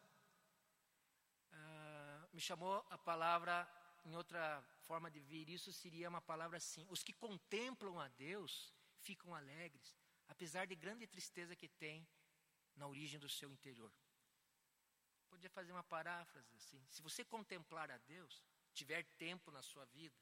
[1.51, 3.55] ah, me chamou a palavra,
[4.03, 8.73] em outra forma de ver isso, seria uma palavra assim: os que contemplam a Deus
[8.97, 9.95] ficam alegres,
[10.27, 12.07] apesar de grande tristeza que tem
[12.75, 13.93] na origem do seu interior.
[15.33, 20.15] Podia fazer uma paráfrase assim: se você contemplar a Deus, tiver tempo na sua vida,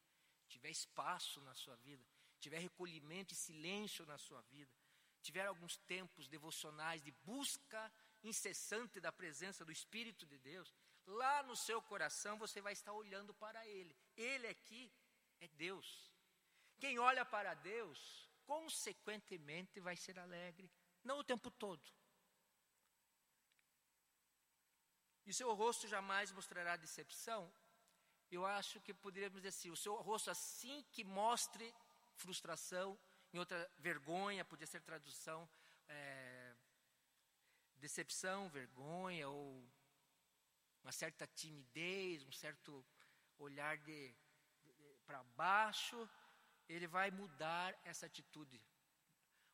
[0.48, 2.06] tiver espaço na sua vida,
[2.40, 4.72] tiver recolhimento e silêncio na sua vida,
[5.22, 7.92] tiver alguns tempos devocionais de busca
[8.24, 10.74] incessante da presença do Espírito de Deus,
[11.06, 13.94] lá no seu coração você vai estar olhando para Ele.
[14.16, 14.90] Ele aqui
[15.42, 16.10] é Deus.
[16.80, 20.72] Quem olha para Deus, consequentemente vai ser alegre,
[21.04, 21.84] não o tempo todo.
[25.26, 27.52] E seu rosto jamais mostrará decepção.
[28.32, 31.74] Eu acho que poderíamos dizer assim: o seu rosto, assim que mostre
[32.16, 32.98] frustração,
[33.34, 35.50] em outra, vergonha, podia ser tradução,
[35.88, 36.56] é,
[37.78, 39.68] decepção, vergonha, ou
[40.84, 42.86] uma certa timidez, um certo
[43.38, 44.16] olhar de,
[44.64, 46.10] de, de para baixo,
[46.68, 48.62] ele vai mudar essa atitude.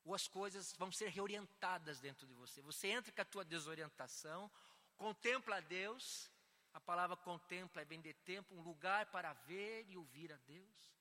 [0.04, 2.62] Ou as coisas vão ser reorientadas dentro de você.
[2.62, 4.50] Você entra com a tua desorientação,
[4.98, 6.32] contempla a Deus,
[6.74, 10.98] a palavra contempla é vem de tempo, um lugar para ver e ouvir a Deus.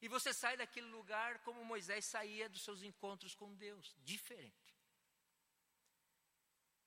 [0.00, 4.76] E você sai daquele lugar como Moisés saía dos seus encontros com Deus, diferente.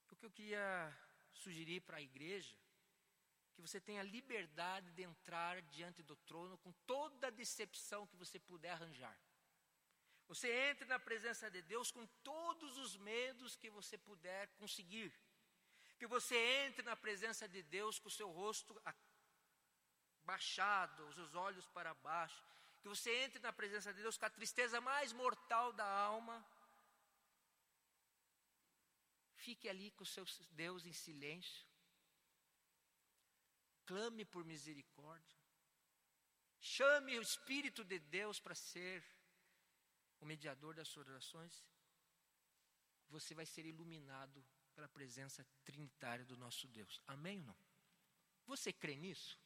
[0.09, 0.97] O que eu queria
[1.33, 2.55] sugerir para a igreja,
[3.53, 8.39] que você tenha liberdade de entrar diante do trono com toda a decepção que você
[8.39, 9.17] puder arranjar.
[10.27, 15.13] Você entre na presença de Deus com todos os medos que você puder conseguir.
[16.01, 16.35] Que você
[16.65, 18.75] entre na presença de Deus com o seu rosto
[20.23, 22.43] baixado, os seus olhos para baixo,
[22.81, 26.43] que você entre na presença de Deus com a tristeza mais mortal da alma.
[29.35, 31.67] Fique ali com o seu Deus em silêncio.
[33.85, 35.39] Clame por misericórdia.
[36.59, 39.05] Chame o Espírito de Deus para ser
[40.19, 41.63] o mediador das suas orações.
[43.09, 46.99] Você vai ser iluminado pela presença trinitária do nosso Deus.
[47.07, 47.57] Amém ou não?
[48.47, 49.39] Você crê nisso?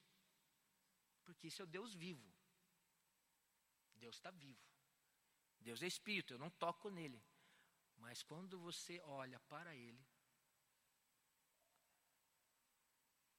[1.23, 2.33] Porque isso é o Deus vivo.
[3.95, 4.63] Deus está vivo.
[5.59, 7.21] Deus é espírito, eu não toco nele.
[7.97, 10.05] Mas quando você olha para ele,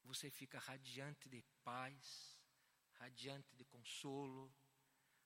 [0.02, 2.38] você fica radiante de paz,
[2.94, 4.52] radiante de consolo,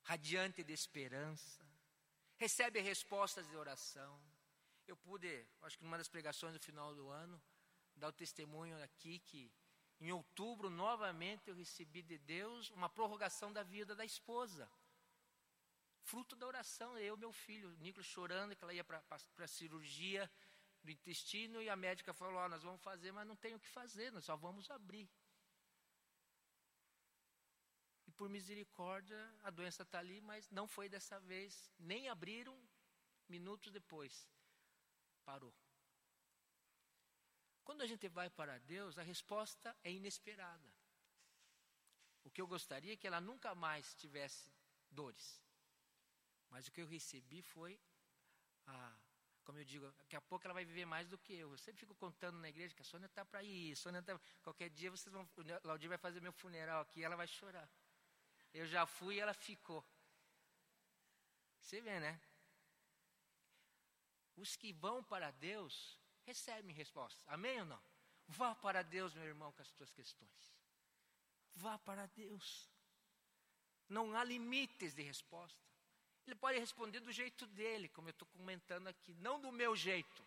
[0.03, 1.64] radiante de esperança,
[2.37, 4.20] recebe respostas de oração.
[4.90, 7.40] Eu pude, acho que numa das pregações do final do ano,
[7.94, 9.53] dar o testemunho aqui que
[10.00, 14.68] em outubro novamente eu recebi de Deus uma prorrogação da vida da esposa.
[16.03, 19.00] Fruto da oração, eu e meu filho, o Nicolas chorando que ela ia para
[19.38, 20.29] a cirurgia
[20.83, 23.69] do intestino e a médica falou: oh, Nós vamos fazer, mas não tem o que
[23.69, 25.08] fazer, nós só vamos abrir.
[28.08, 31.71] E por misericórdia, a doença está ali, mas não foi dessa vez.
[31.79, 32.60] Nem abriram,
[33.29, 34.27] minutos depois,
[35.31, 35.54] parou.
[37.66, 40.70] Quando a gente vai para Deus, a resposta é inesperada.
[42.24, 44.52] O que eu gostaria é que ela nunca mais tivesse
[44.90, 45.26] dores.
[46.50, 47.72] Mas o que eu recebi foi
[49.44, 51.50] como eu digo, daqui a pouco ela vai viver mais do que eu.
[51.50, 54.68] Eu sempre fico contando na igreja que a Sônia está para ir, Sônia tá, qualquer
[54.70, 55.28] dia vocês vão,
[55.64, 57.68] Laudir vai fazer meu funeral aqui, ela vai chorar.
[58.54, 59.85] Eu já fui e ela ficou.
[61.60, 62.20] Você vê, né?
[64.37, 67.22] Os que vão para Deus recebe resposta.
[67.26, 67.83] Amém ou não?
[68.28, 70.54] Vá para Deus, meu irmão, com as suas questões.
[71.54, 72.70] Vá para Deus.
[73.88, 75.58] Não há limites de resposta.
[76.26, 80.24] Ele pode responder do jeito dele, como eu estou comentando aqui, não do meu jeito.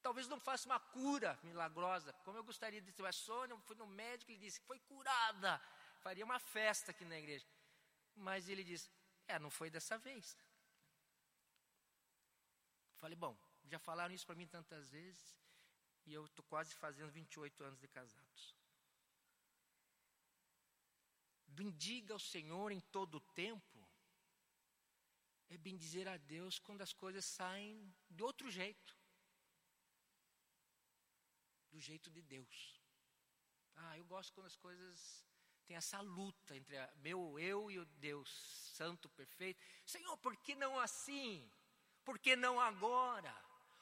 [0.00, 3.04] Talvez não faça uma cura milagrosa, como eu gostaria de ter.
[3.04, 5.60] A Sônia foi no médico, ele disse que foi curada.
[6.00, 7.44] Faria uma festa aqui na igreja.
[8.14, 8.88] Mas ele disse:
[9.26, 10.36] É, não foi dessa vez.
[13.06, 13.38] Falei: Bom,
[13.72, 15.38] já falaram isso para mim tantas vezes.
[16.06, 18.56] E eu estou quase fazendo 28 anos de casados.
[21.46, 23.78] Bendiga o Senhor em todo o tempo.
[25.48, 28.98] É bendizer a Deus quando as coisas saem de outro jeito.
[31.70, 32.82] Do jeito de Deus.
[33.76, 35.24] Ah, eu gosto quando as coisas
[35.64, 38.28] tem essa luta entre a, meu eu e o Deus
[38.74, 39.62] santo, perfeito.
[39.84, 41.48] Senhor, por que não assim?
[42.06, 43.34] Por que não agora?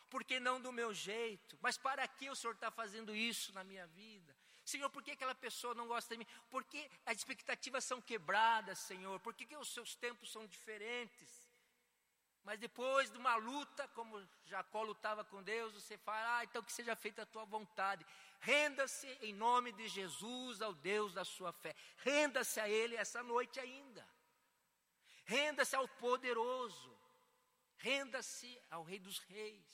[0.08, 1.58] Por que não do meu jeito?
[1.60, 4.34] Mas para que o Senhor está fazendo isso na minha vida?
[4.64, 6.26] Senhor, por que aquela pessoa não gosta de mim?
[6.48, 9.20] Por que as expectativas são quebradas, Senhor?
[9.20, 11.30] Por que, que os seus tempos são diferentes?
[12.44, 16.72] Mas depois de uma luta, como Jacó lutava com Deus, você fala, ah, então que
[16.72, 18.06] seja feita a tua vontade.
[18.40, 21.76] Renda-se em nome de Jesus ao Deus da sua fé.
[21.98, 24.06] Renda-se a Ele essa noite ainda.
[25.24, 27.03] Renda-se ao poderoso.
[27.88, 29.72] Renda-se ao Rei dos Reis.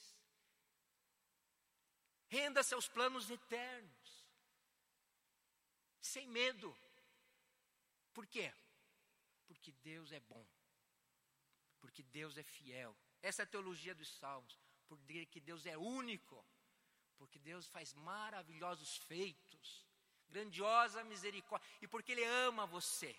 [2.28, 4.10] Renda-se aos planos eternos.
[6.00, 6.70] Sem medo.
[8.12, 8.52] Por quê?
[9.46, 10.44] Porque Deus é bom
[11.80, 12.96] porque Deus é fiel.
[13.22, 16.44] Essa é a teologia dos Salmos, porque Deus é único,
[17.16, 19.86] porque Deus faz maravilhosos feitos,
[20.28, 23.18] grandiosa misericórdia, e porque Ele ama você.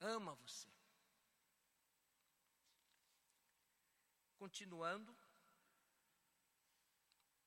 [0.00, 0.68] Ama você.
[4.38, 5.16] Continuando.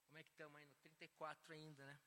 [0.06, 2.00] Como é que estamos aí no 34 ainda, né?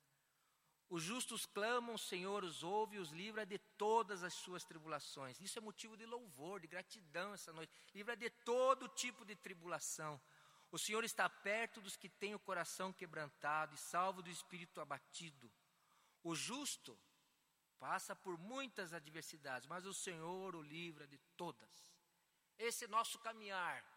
[0.91, 5.41] Os justos clamam, o Senhor os ouve e os livra de todas as suas tribulações.
[5.41, 7.73] Isso é motivo de louvor, de gratidão essa noite.
[7.95, 10.21] Livra de todo tipo de tribulação.
[10.71, 15.51] O Senhor está perto dos que têm o coração quebrantado e salvo do espírito abatido.
[16.23, 16.99] O justo
[17.79, 21.93] passa por muitas adversidades, mas o Senhor o livra de todas.
[22.59, 23.94] Esse é nosso caminhar.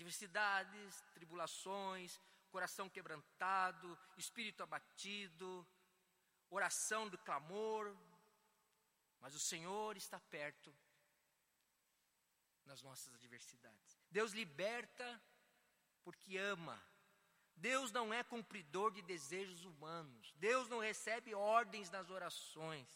[0.00, 2.18] Adversidades, tribulações,
[2.50, 5.66] coração quebrantado, espírito abatido
[6.50, 7.96] oração do clamor,
[9.20, 10.74] mas o Senhor está perto
[12.64, 13.98] nas nossas adversidades.
[14.10, 15.22] Deus liberta
[16.02, 16.82] porque ama.
[17.56, 20.32] Deus não é cumpridor de desejos humanos.
[20.36, 22.88] Deus não recebe ordens nas orações.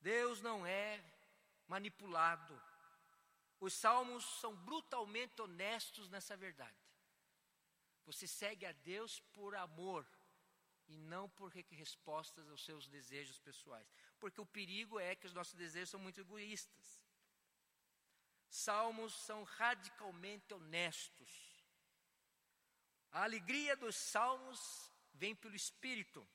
[0.00, 1.02] Deus não é
[1.66, 2.60] manipulado.
[3.66, 6.84] Os salmos são brutalmente honestos nessa verdade.
[8.04, 10.04] Você segue a Deus por amor
[10.88, 13.88] e não por respostas aos seus desejos pessoais.
[14.18, 17.00] Porque o perigo é que os nossos desejos são muito egoístas.
[18.48, 21.30] Salmos são radicalmente honestos.
[23.12, 26.28] A alegria dos salmos vem pelo Espírito.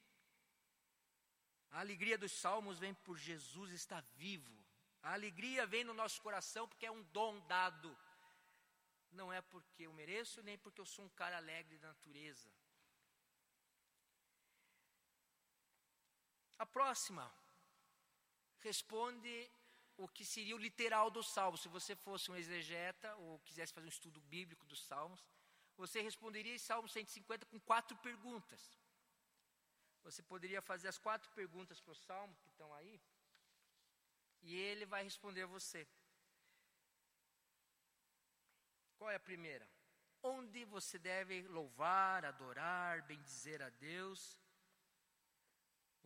[1.71, 4.57] A alegria dos salmos vem por Jesus estar vivo.
[5.08, 7.89] A alegria vem no nosso coração porque é um dom dado.
[9.20, 12.49] Não é porque eu mereço, nem porque eu sou um cara alegre da natureza.
[16.60, 17.26] A próxima
[18.60, 19.36] responde
[19.95, 21.62] o que seria o literal dos salmos.
[21.62, 25.26] Se você fosse um exegeta ou quisesse fazer um estudo bíblico dos salmos,
[25.78, 28.62] você responderia em Salmo 150 com quatro perguntas.
[30.03, 32.99] Você poderia fazer as quatro perguntas para o salmo que estão aí,
[34.41, 35.88] e ele vai responder a você.
[38.97, 39.67] Qual é a primeira?
[40.23, 44.39] Onde você deve louvar, adorar, bendizer a Deus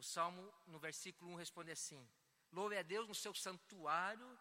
[0.01, 2.09] o salmo, no versículo 1, responde assim:
[2.51, 4.39] Louve a Deus no seu santuário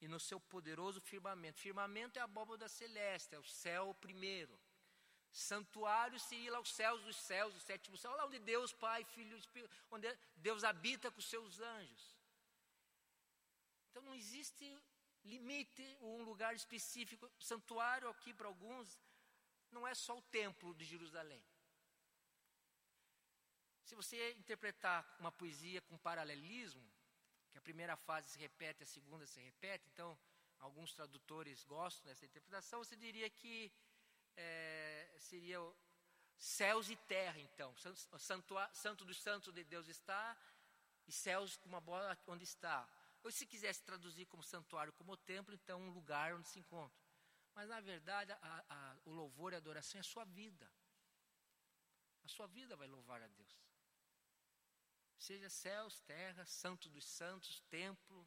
[0.00, 1.60] e no seu poderoso firmamento.
[1.60, 4.58] Firmamento é a abóbora celeste, é o céu primeiro.
[5.32, 9.36] Santuário seria lá os céus dos céus, o sétimo céu, lá onde Deus, Pai, Filho
[9.36, 10.06] Espírito, onde
[10.36, 12.19] Deus habita com os seus anjos.
[13.90, 14.66] Então não existe
[15.24, 17.30] limite ou um lugar específico.
[17.38, 18.98] Santuário aqui para alguns
[19.70, 21.42] não é só o templo de Jerusalém.
[23.84, 26.88] Se você interpretar uma poesia com paralelismo,
[27.50, 30.16] que a primeira fase se repete, a segunda se repete, então
[30.60, 33.72] alguns tradutores gostam dessa interpretação, você diria que
[34.36, 35.58] é, seria
[36.38, 37.74] céus e terra, então.
[37.76, 40.36] Santo, santo dos santos de Deus está,
[41.06, 42.88] e céus como a bola onde está.
[43.22, 46.98] Ou se quisesse traduzir como santuário, como templo, então um lugar onde se encontra.
[47.54, 50.70] Mas na verdade, a, a, o louvor e a adoração é a sua vida.
[52.24, 53.60] A sua vida vai louvar a Deus.
[55.18, 58.26] Seja céus, terra, santo dos santos, templo.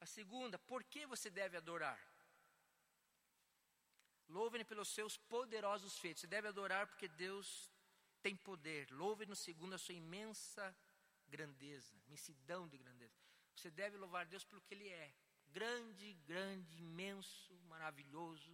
[0.00, 2.00] A segunda, por que você deve adorar?
[4.28, 6.20] Louve-me pelos seus poderosos feitos.
[6.20, 7.70] Você deve adorar porque Deus
[8.20, 8.90] tem poder.
[8.90, 10.74] Louve-no segundo a sua imensa
[11.34, 13.16] grandeza, imensidão de grandeza.
[13.54, 15.14] Você deve louvar Deus pelo que Ele é.
[15.58, 18.52] Grande, grande, imenso, maravilhoso.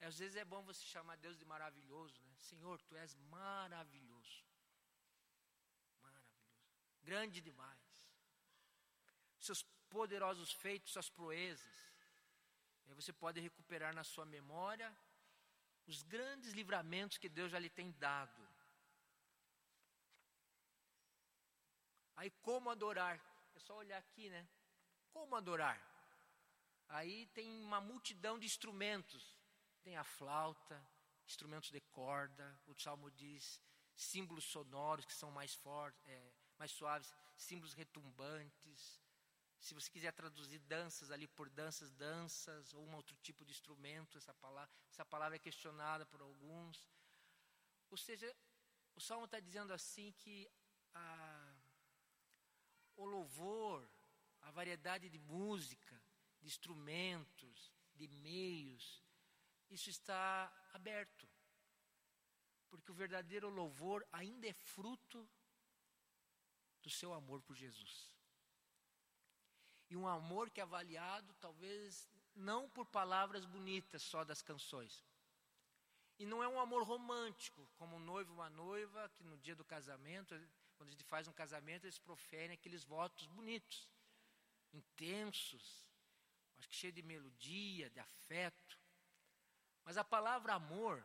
[0.00, 2.34] É, às vezes é bom você chamar Deus de maravilhoso, né?
[2.50, 4.44] Senhor, Tu és maravilhoso.
[6.02, 6.60] Maravilhoso.
[7.02, 7.86] Grande demais.
[9.38, 11.76] Seus poderosos feitos, suas proezas.
[12.86, 14.96] Aí você pode recuperar na sua memória
[15.86, 18.45] os grandes livramentos que Deus já lhe tem dado.
[22.16, 23.20] Aí como adorar?
[23.54, 24.48] É só olhar aqui, né?
[25.12, 25.80] Como adorar?
[26.88, 29.36] Aí tem uma multidão de instrumentos.
[29.82, 30.76] Tem a flauta,
[31.26, 33.60] instrumentos de corda, o salmo diz
[33.94, 39.00] símbolos sonoros que são mais fortes, é, mais suaves, símbolos retumbantes.
[39.58, 44.18] Se você quiser traduzir danças ali por danças, danças, ou um outro tipo de instrumento,
[44.18, 46.88] essa palavra, essa palavra é questionada por alguns.
[47.90, 48.34] Ou seja,
[48.94, 50.48] o salmo está dizendo assim que
[50.94, 51.35] a,
[52.96, 53.88] o louvor,
[54.42, 56.00] a variedade de música,
[56.40, 59.02] de instrumentos, de meios,
[59.70, 61.28] isso está aberto.
[62.68, 65.28] Porque o verdadeiro louvor ainda é fruto
[66.82, 68.14] do seu amor por Jesus.
[69.88, 75.04] E um amor que é avaliado talvez não por palavras bonitas só das canções.
[76.18, 79.54] E não é um amor romântico, como um noivo e uma noiva, que no dia
[79.54, 80.34] do casamento
[80.76, 83.88] quando a gente faz um casamento, eles proferem aqueles votos bonitos,
[84.72, 85.86] intensos,
[86.58, 88.78] acho que cheio de melodia, de afeto.
[89.84, 91.04] Mas a palavra amor,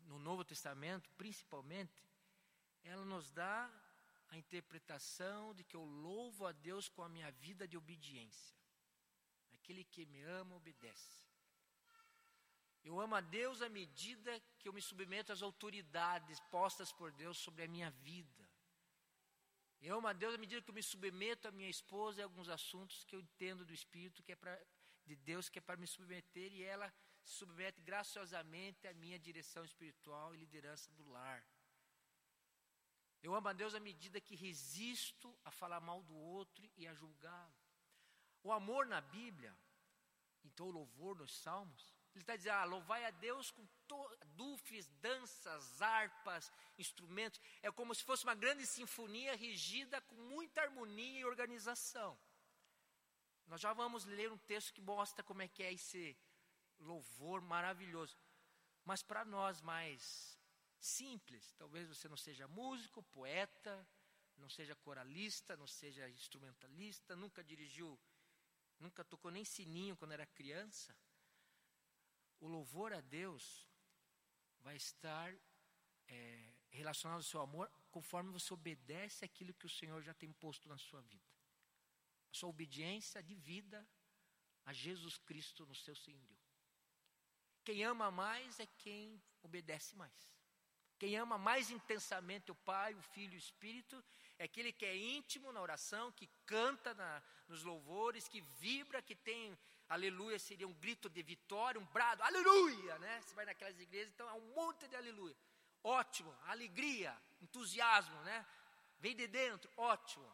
[0.00, 2.06] no Novo Testamento, principalmente,
[2.84, 3.70] ela nos dá
[4.28, 8.56] a interpretação de que eu louvo a Deus com a minha vida de obediência.
[9.54, 11.24] Aquele que me ama, obedece.
[12.84, 17.36] Eu amo a Deus à medida que eu me submeto às autoridades postas por Deus
[17.36, 18.45] sobre a minha vida.
[19.86, 22.48] Eu amo a Deus à medida que eu me submeto à minha esposa em alguns
[22.48, 24.58] assuntos que eu entendo do Espírito, que é pra,
[25.04, 29.64] de Deus, que é para me submeter, e ela se submete graciosamente à minha direção
[29.64, 31.40] espiritual e liderança do lar.
[33.22, 36.92] Eu amo a Deus à medida que resisto a falar mal do outro e a
[36.92, 37.54] julgá-lo.
[38.42, 39.56] O amor na Bíblia,
[40.42, 43.68] então o louvor nos Salmos, ele está dizendo, ah, louvai a Deus com
[44.36, 47.38] dufes, danças, harpas, instrumentos.
[47.62, 52.18] É como se fosse uma grande sinfonia regida com muita harmonia e organização.
[53.46, 56.16] Nós já vamos ler um texto que mostra como é que é esse
[56.78, 58.16] louvor maravilhoso.
[58.82, 60.38] Mas para nós mais
[60.78, 63.86] simples, talvez você não seja músico, poeta,
[64.38, 68.00] não seja coralista, não seja instrumentalista, nunca dirigiu,
[68.80, 70.96] nunca tocou nem sininho quando era criança
[72.40, 73.66] o louvor a Deus
[74.60, 75.34] vai estar
[76.08, 80.68] é, relacionado ao seu amor conforme você obedece aquilo que o Senhor já tem posto
[80.68, 81.24] na sua vida.
[82.30, 83.86] A sua obediência de vida
[84.64, 86.36] a Jesus Cristo no seu senhorio.
[87.64, 90.36] Quem ama mais é quem obedece mais.
[90.98, 94.02] Quem ama mais intensamente o Pai, o Filho e o Espírito
[94.38, 99.14] é aquele que é íntimo na oração, que canta na, nos louvores, que vibra, que
[99.14, 99.56] tem
[99.88, 103.20] aleluia seria um grito de vitória, um brado, aleluia, né?
[103.22, 105.36] Você vai naquelas igrejas, então é um monte de aleluia.
[105.82, 108.46] Ótimo, alegria, entusiasmo, né?
[108.98, 110.30] Vem de dentro, ótimo.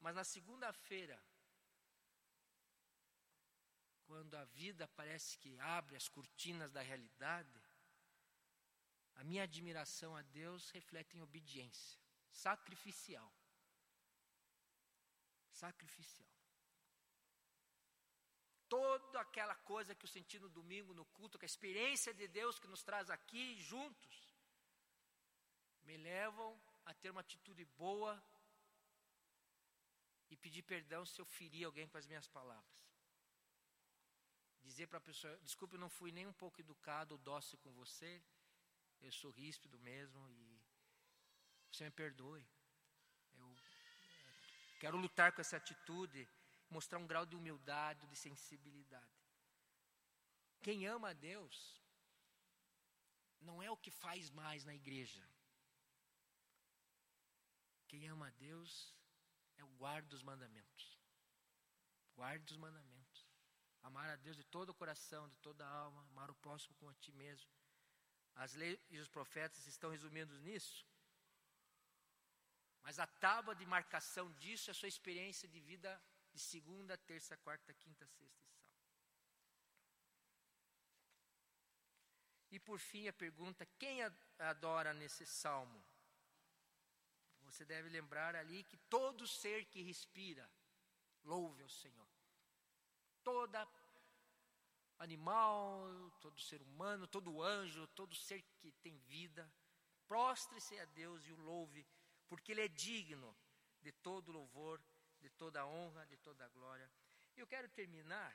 [0.00, 1.20] Mas na segunda-feira,
[4.06, 7.60] quando a vida parece que abre as cortinas da realidade,
[9.16, 11.98] a minha admiração a Deus reflete em obediência
[12.30, 13.32] sacrificial.
[15.50, 16.33] Sacrificial
[18.74, 22.58] toda aquela coisa que eu senti no domingo no culto, que a experiência de Deus
[22.58, 24.16] que nos traz aqui juntos,
[25.88, 26.50] me levam
[26.84, 28.12] a ter uma atitude boa
[30.28, 32.80] e pedir perdão se eu ferir alguém com as minhas palavras.
[34.68, 37.72] Dizer para a pessoa, desculpe, eu não fui nem um pouco educado ou dócil com
[37.82, 38.12] você,
[39.02, 40.60] eu sou ríspido mesmo e
[41.70, 42.44] você me perdoe.
[43.36, 43.56] Eu
[44.80, 46.26] quero lutar com essa atitude
[46.70, 49.24] mostrar um grau de humildade, de sensibilidade.
[50.62, 51.80] Quem ama a Deus
[53.40, 55.22] não é o que faz mais na igreja.
[57.86, 58.94] Quem ama a Deus
[59.56, 60.98] é o guarda dos mandamentos.
[62.14, 63.26] Guarde os mandamentos.
[63.82, 66.90] Amar a Deus de todo o coração, de toda a alma, amar o próximo como
[66.90, 67.50] a ti mesmo.
[68.34, 70.86] As leis e os profetas estão resumidos nisso.
[72.82, 76.02] Mas a tábua de marcação disso é a sua experiência de vida
[76.34, 78.74] de segunda, terça, quarta, quinta, sexta e sábado.
[82.50, 84.02] E por fim a pergunta: quem
[84.38, 85.82] adora nesse salmo?
[87.42, 90.50] Você deve lembrar ali que todo ser que respira,
[91.22, 92.08] louve ao Senhor.
[93.22, 93.66] Toda
[94.98, 99.48] animal, todo ser humano, todo anjo, todo ser que tem vida,
[100.08, 101.86] prostre-se a Deus e o louve,
[102.28, 103.36] porque Ele é digno
[103.82, 104.82] de todo louvor,
[105.24, 106.88] de toda honra, de toda glória.
[107.34, 108.32] E eu quero terminar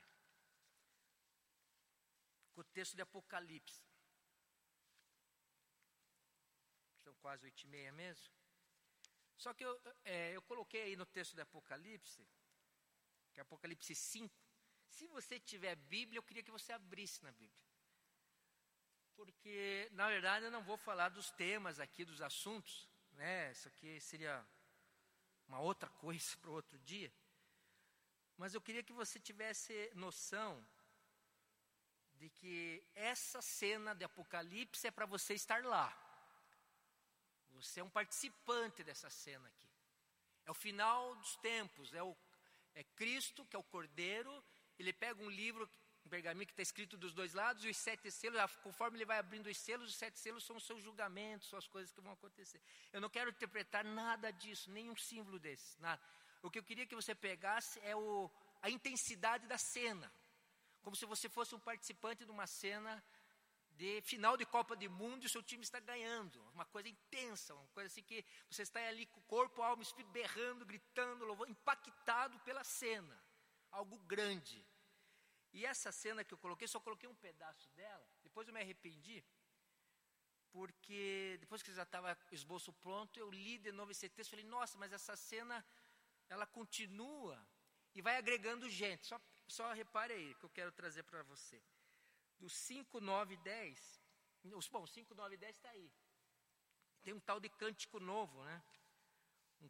[2.54, 3.84] com o texto de Apocalipse.
[7.04, 8.34] São quase oito e meia mesmo.
[9.38, 9.74] Só que eu,
[10.04, 12.28] é, eu coloquei aí no texto de Apocalipse,
[13.32, 14.36] que é Apocalipse 5,
[14.88, 17.66] se você tiver Bíblia, eu queria que você abrisse na Bíblia.
[19.16, 23.52] Porque, na verdade, eu não vou falar dos temas aqui, dos assuntos, né?
[23.52, 24.46] Isso aqui seria
[25.50, 27.12] uma outra coisa para outro dia.
[28.38, 30.66] Mas eu queria que você tivesse noção
[32.14, 35.90] de que essa cena de Apocalipse é para você estar lá.
[37.50, 39.70] Você é um participante dessa cena aqui.
[40.46, 42.16] É o final dos tempos, é, o,
[42.76, 44.44] é Cristo, que é o Cordeiro,
[44.78, 45.70] ele pega um livro,
[46.10, 49.48] pergaminho que está escrito dos dois lados, e os sete selos, conforme ele vai abrindo
[49.48, 52.62] os selos, os sete selos são os seus julgamentos, são as coisas que vão acontecer.
[52.92, 56.02] Eu não quero interpretar nada disso, nenhum símbolo desse, nada.
[56.42, 58.30] O que eu queria que você pegasse é o,
[58.62, 60.12] a intensidade da cena,
[60.82, 63.04] como se você fosse um participante de uma cena
[63.80, 66.42] de final de Copa do Mundo e o seu time está ganhando.
[66.54, 70.12] Uma coisa intensa, uma coisa assim que você está ali com o corpo, alma, espírito
[70.12, 73.18] berrando, gritando, louvando, impactado pela cena.
[73.72, 74.66] Algo grande.
[75.52, 79.24] E essa cena que eu coloquei, só coloquei um pedaço dela, depois eu me arrependi,
[80.52, 84.36] porque depois que já estava o esboço pronto, eu li de novo esse texto e
[84.36, 85.66] falei, nossa, mas essa cena,
[86.28, 87.40] ela continua
[87.96, 89.06] e vai agregando gente.
[89.08, 91.62] Só, só repare aí que eu quero trazer para você.
[92.40, 94.02] Do 5, 9 e 10,
[94.72, 95.92] bom, 5, 9 e 10 está aí.
[97.02, 98.64] Tem um tal de cântico novo, né?
[99.62, 99.70] Um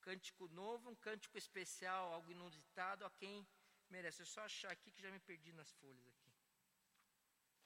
[0.00, 3.46] cântico novo, um cântico especial, algo inusitado a quem
[3.92, 4.22] merece.
[4.22, 6.32] É só achar aqui que já me perdi nas folhas aqui.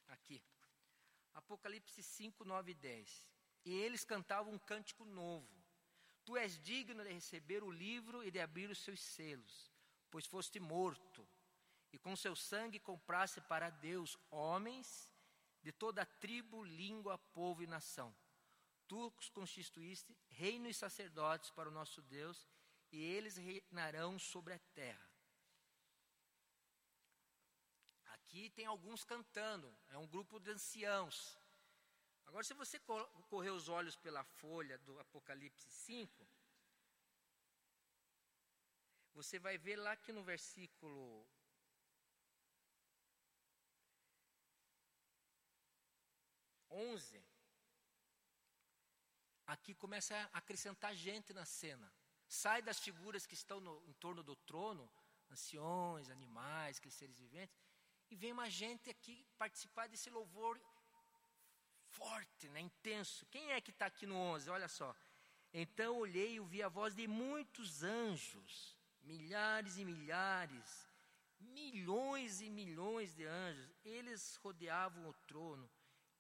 [0.08, 0.42] Aqui.
[1.34, 3.28] Apocalipse 5, 9 e 10.
[3.64, 5.54] E eles cantavam um cântico novo.
[6.24, 9.72] Tu és digno de receber o livro e de abrir os seus selos,
[10.10, 11.28] pois foste morto,
[11.92, 15.12] e com seu sangue compraste para Deus homens
[15.62, 18.14] de toda tribo, língua, povo e nação.
[18.88, 22.46] Tu os constituíste reino e sacerdotes para o nosso Deus,
[22.90, 25.05] e eles reinarão sobre a terra.
[28.36, 31.38] Aqui tem alguns cantando, é um grupo de anciãos.
[32.26, 32.78] Agora, se você
[33.30, 36.28] correr os olhos pela folha do Apocalipse 5,
[39.14, 41.26] você vai ver lá que no versículo
[46.68, 47.24] onze,
[49.46, 51.90] aqui começa a acrescentar gente na cena.
[52.28, 54.86] Sai das figuras que estão no, em torno do trono,
[55.30, 57.56] anciões, animais, aqueles seres viventes,
[58.10, 60.60] e vem uma gente aqui participar desse louvor
[61.88, 63.26] forte, né, intenso.
[63.26, 64.50] Quem é que está aqui no 11?
[64.50, 64.94] Olha só.
[65.52, 70.86] Então olhei e ouvi a voz de muitos anjos, milhares e milhares,
[71.40, 73.72] milhões e milhões de anjos.
[73.84, 75.70] Eles rodeavam o trono,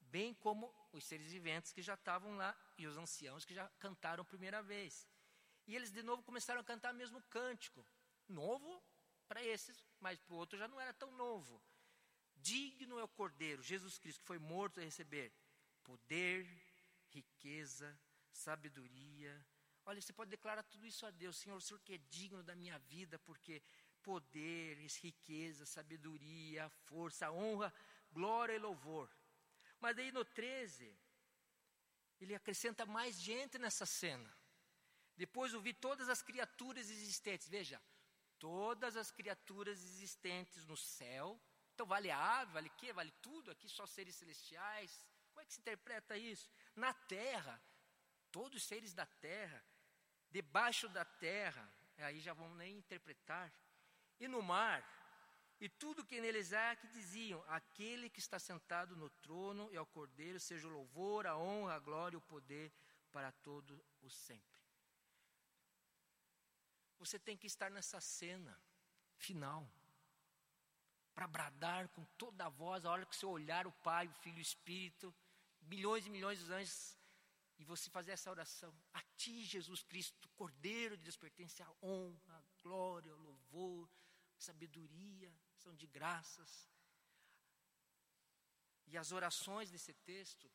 [0.00, 4.22] bem como os seres viventes que já estavam lá e os anciãos que já cantaram
[4.22, 5.06] a primeira vez.
[5.66, 7.84] E eles de novo começaram a cantar o mesmo cântico,
[8.28, 8.82] novo
[9.28, 11.60] para esses, mas para o outro já não era tão novo.
[12.46, 15.32] Digno é o Cordeiro, Jesus Cristo, que foi morto a receber
[15.82, 16.46] poder,
[17.10, 17.88] riqueza,
[18.30, 19.32] sabedoria.
[19.84, 22.54] Olha, você pode declarar tudo isso a Deus, Senhor, o Senhor que é digno da
[22.54, 23.60] minha vida, porque
[24.00, 27.74] poder, riqueza, sabedoria, força, honra,
[28.12, 29.10] glória e louvor.
[29.80, 30.96] Mas aí no 13,
[32.20, 34.32] ele acrescenta mais gente nessa cena.
[35.16, 37.48] Depois ouvi todas as criaturas existentes.
[37.48, 37.82] Veja,
[38.38, 41.40] todas as criaturas existentes no céu,
[41.76, 42.90] então vale a ave, vale o quê?
[42.90, 45.06] Vale tudo, aqui só seres celestiais.
[45.28, 46.50] Como é que se interpreta isso?
[46.74, 47.62] Na terra,
[48.32, 49.62] todos os seres da terra,
[50.30, 53.52] debaixo da terra, aí já vamos nem interpretar.
[54.18, 54.82] E no mar,
[55.60, 59.84] e tudo que neles há que diziam: aquele que está sentado no trono e ao
[59.84, 62.72] cordeiro, seja o louvor, a honra, a glória e o poder
[63.12, 64.62] para todo o sempre.
[66.98, 68.58] Você tem que estar nessa cena
[69.18, 69.70] final.
[71.16, 74.36] Para bradar com toda a voz, a hora que você olhar o Pai, o Filho
[74.36, 75.14] e o Espírito,
[75.62, 76.94] milhões e milhões de anjos,
[77.58, 78.70] e você fazer essa oração.
[78.92, 83.88] A Ti, Jesus Cristo, Cordeiro de Deus, pertence a honra, a glória, o louvor,
[84.36, 86.68] a sabedoria, são de graças.
[88.86, 90.52] E as orações desse texto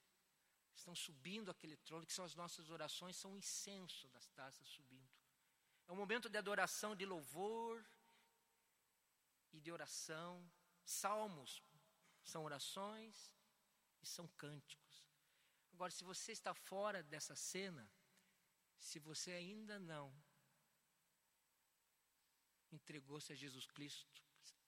[0.76, 5.10] estão subindo aquele trono, que são as nossas orações, são o incenso das taças subindo.
[5.88, 7.84] É um momento de adoração, de louvor
[9.52, 10.50] e de oração.
[10.84, 11.64] Salmos
[12.24, 13.34] são orações
[14.02, 15.08] e são cânticos.
[15.74, 17.90] Agora, se você está fora dessa cena,
[18.78, 20.14] se você ainda não
[22.72, 24.24] entregou-se a Jesus Cristo,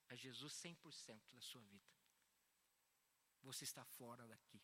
[0.09, 1.91] a Jesus 100% da sua vida,
[3.41, 4.61] você está fora daqui.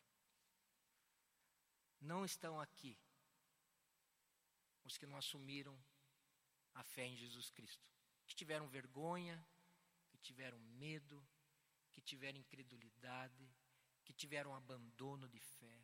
[2.00, 2.98] Não estão aqui
[4.84, 5.78] os que não assumiram
[6.74, 7.86] a fé em Jesus Cristo,
[8.26, 9.46] que tiveram vergonha,
[10.20, 11.26] tiveram medo,
[11.92, 13.52] que tiveram incredulidade,
[14.04, 15.82] que tiveram abandono de fé,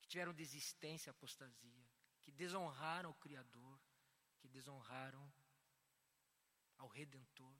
[0.00, 1.88] que tiveram desistência, apostasia,
[2.22, 3.80] que desonraram o Criador,
[4.38, 5.32] que desonraram
[6.78, 7.56] ao Redentor.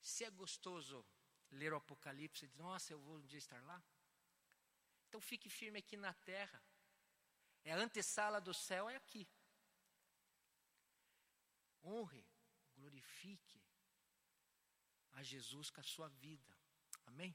[0.00, 1.04] Se é gostoso
[1.50, 3.82] ler o Apocalipse e dizer, nossa, eu vou um dia estar lá.
[5.08, 6.62] Então fique firme aqui na terra.
[7.64, 9.28] É a antessala do céu, é aqui.
[11.82, 12.25] Honre,
[13.26, 13.66] glorifique
[15.12, 16.56] a Jesus com a sua vida.
[17.06, 17.34] Amém?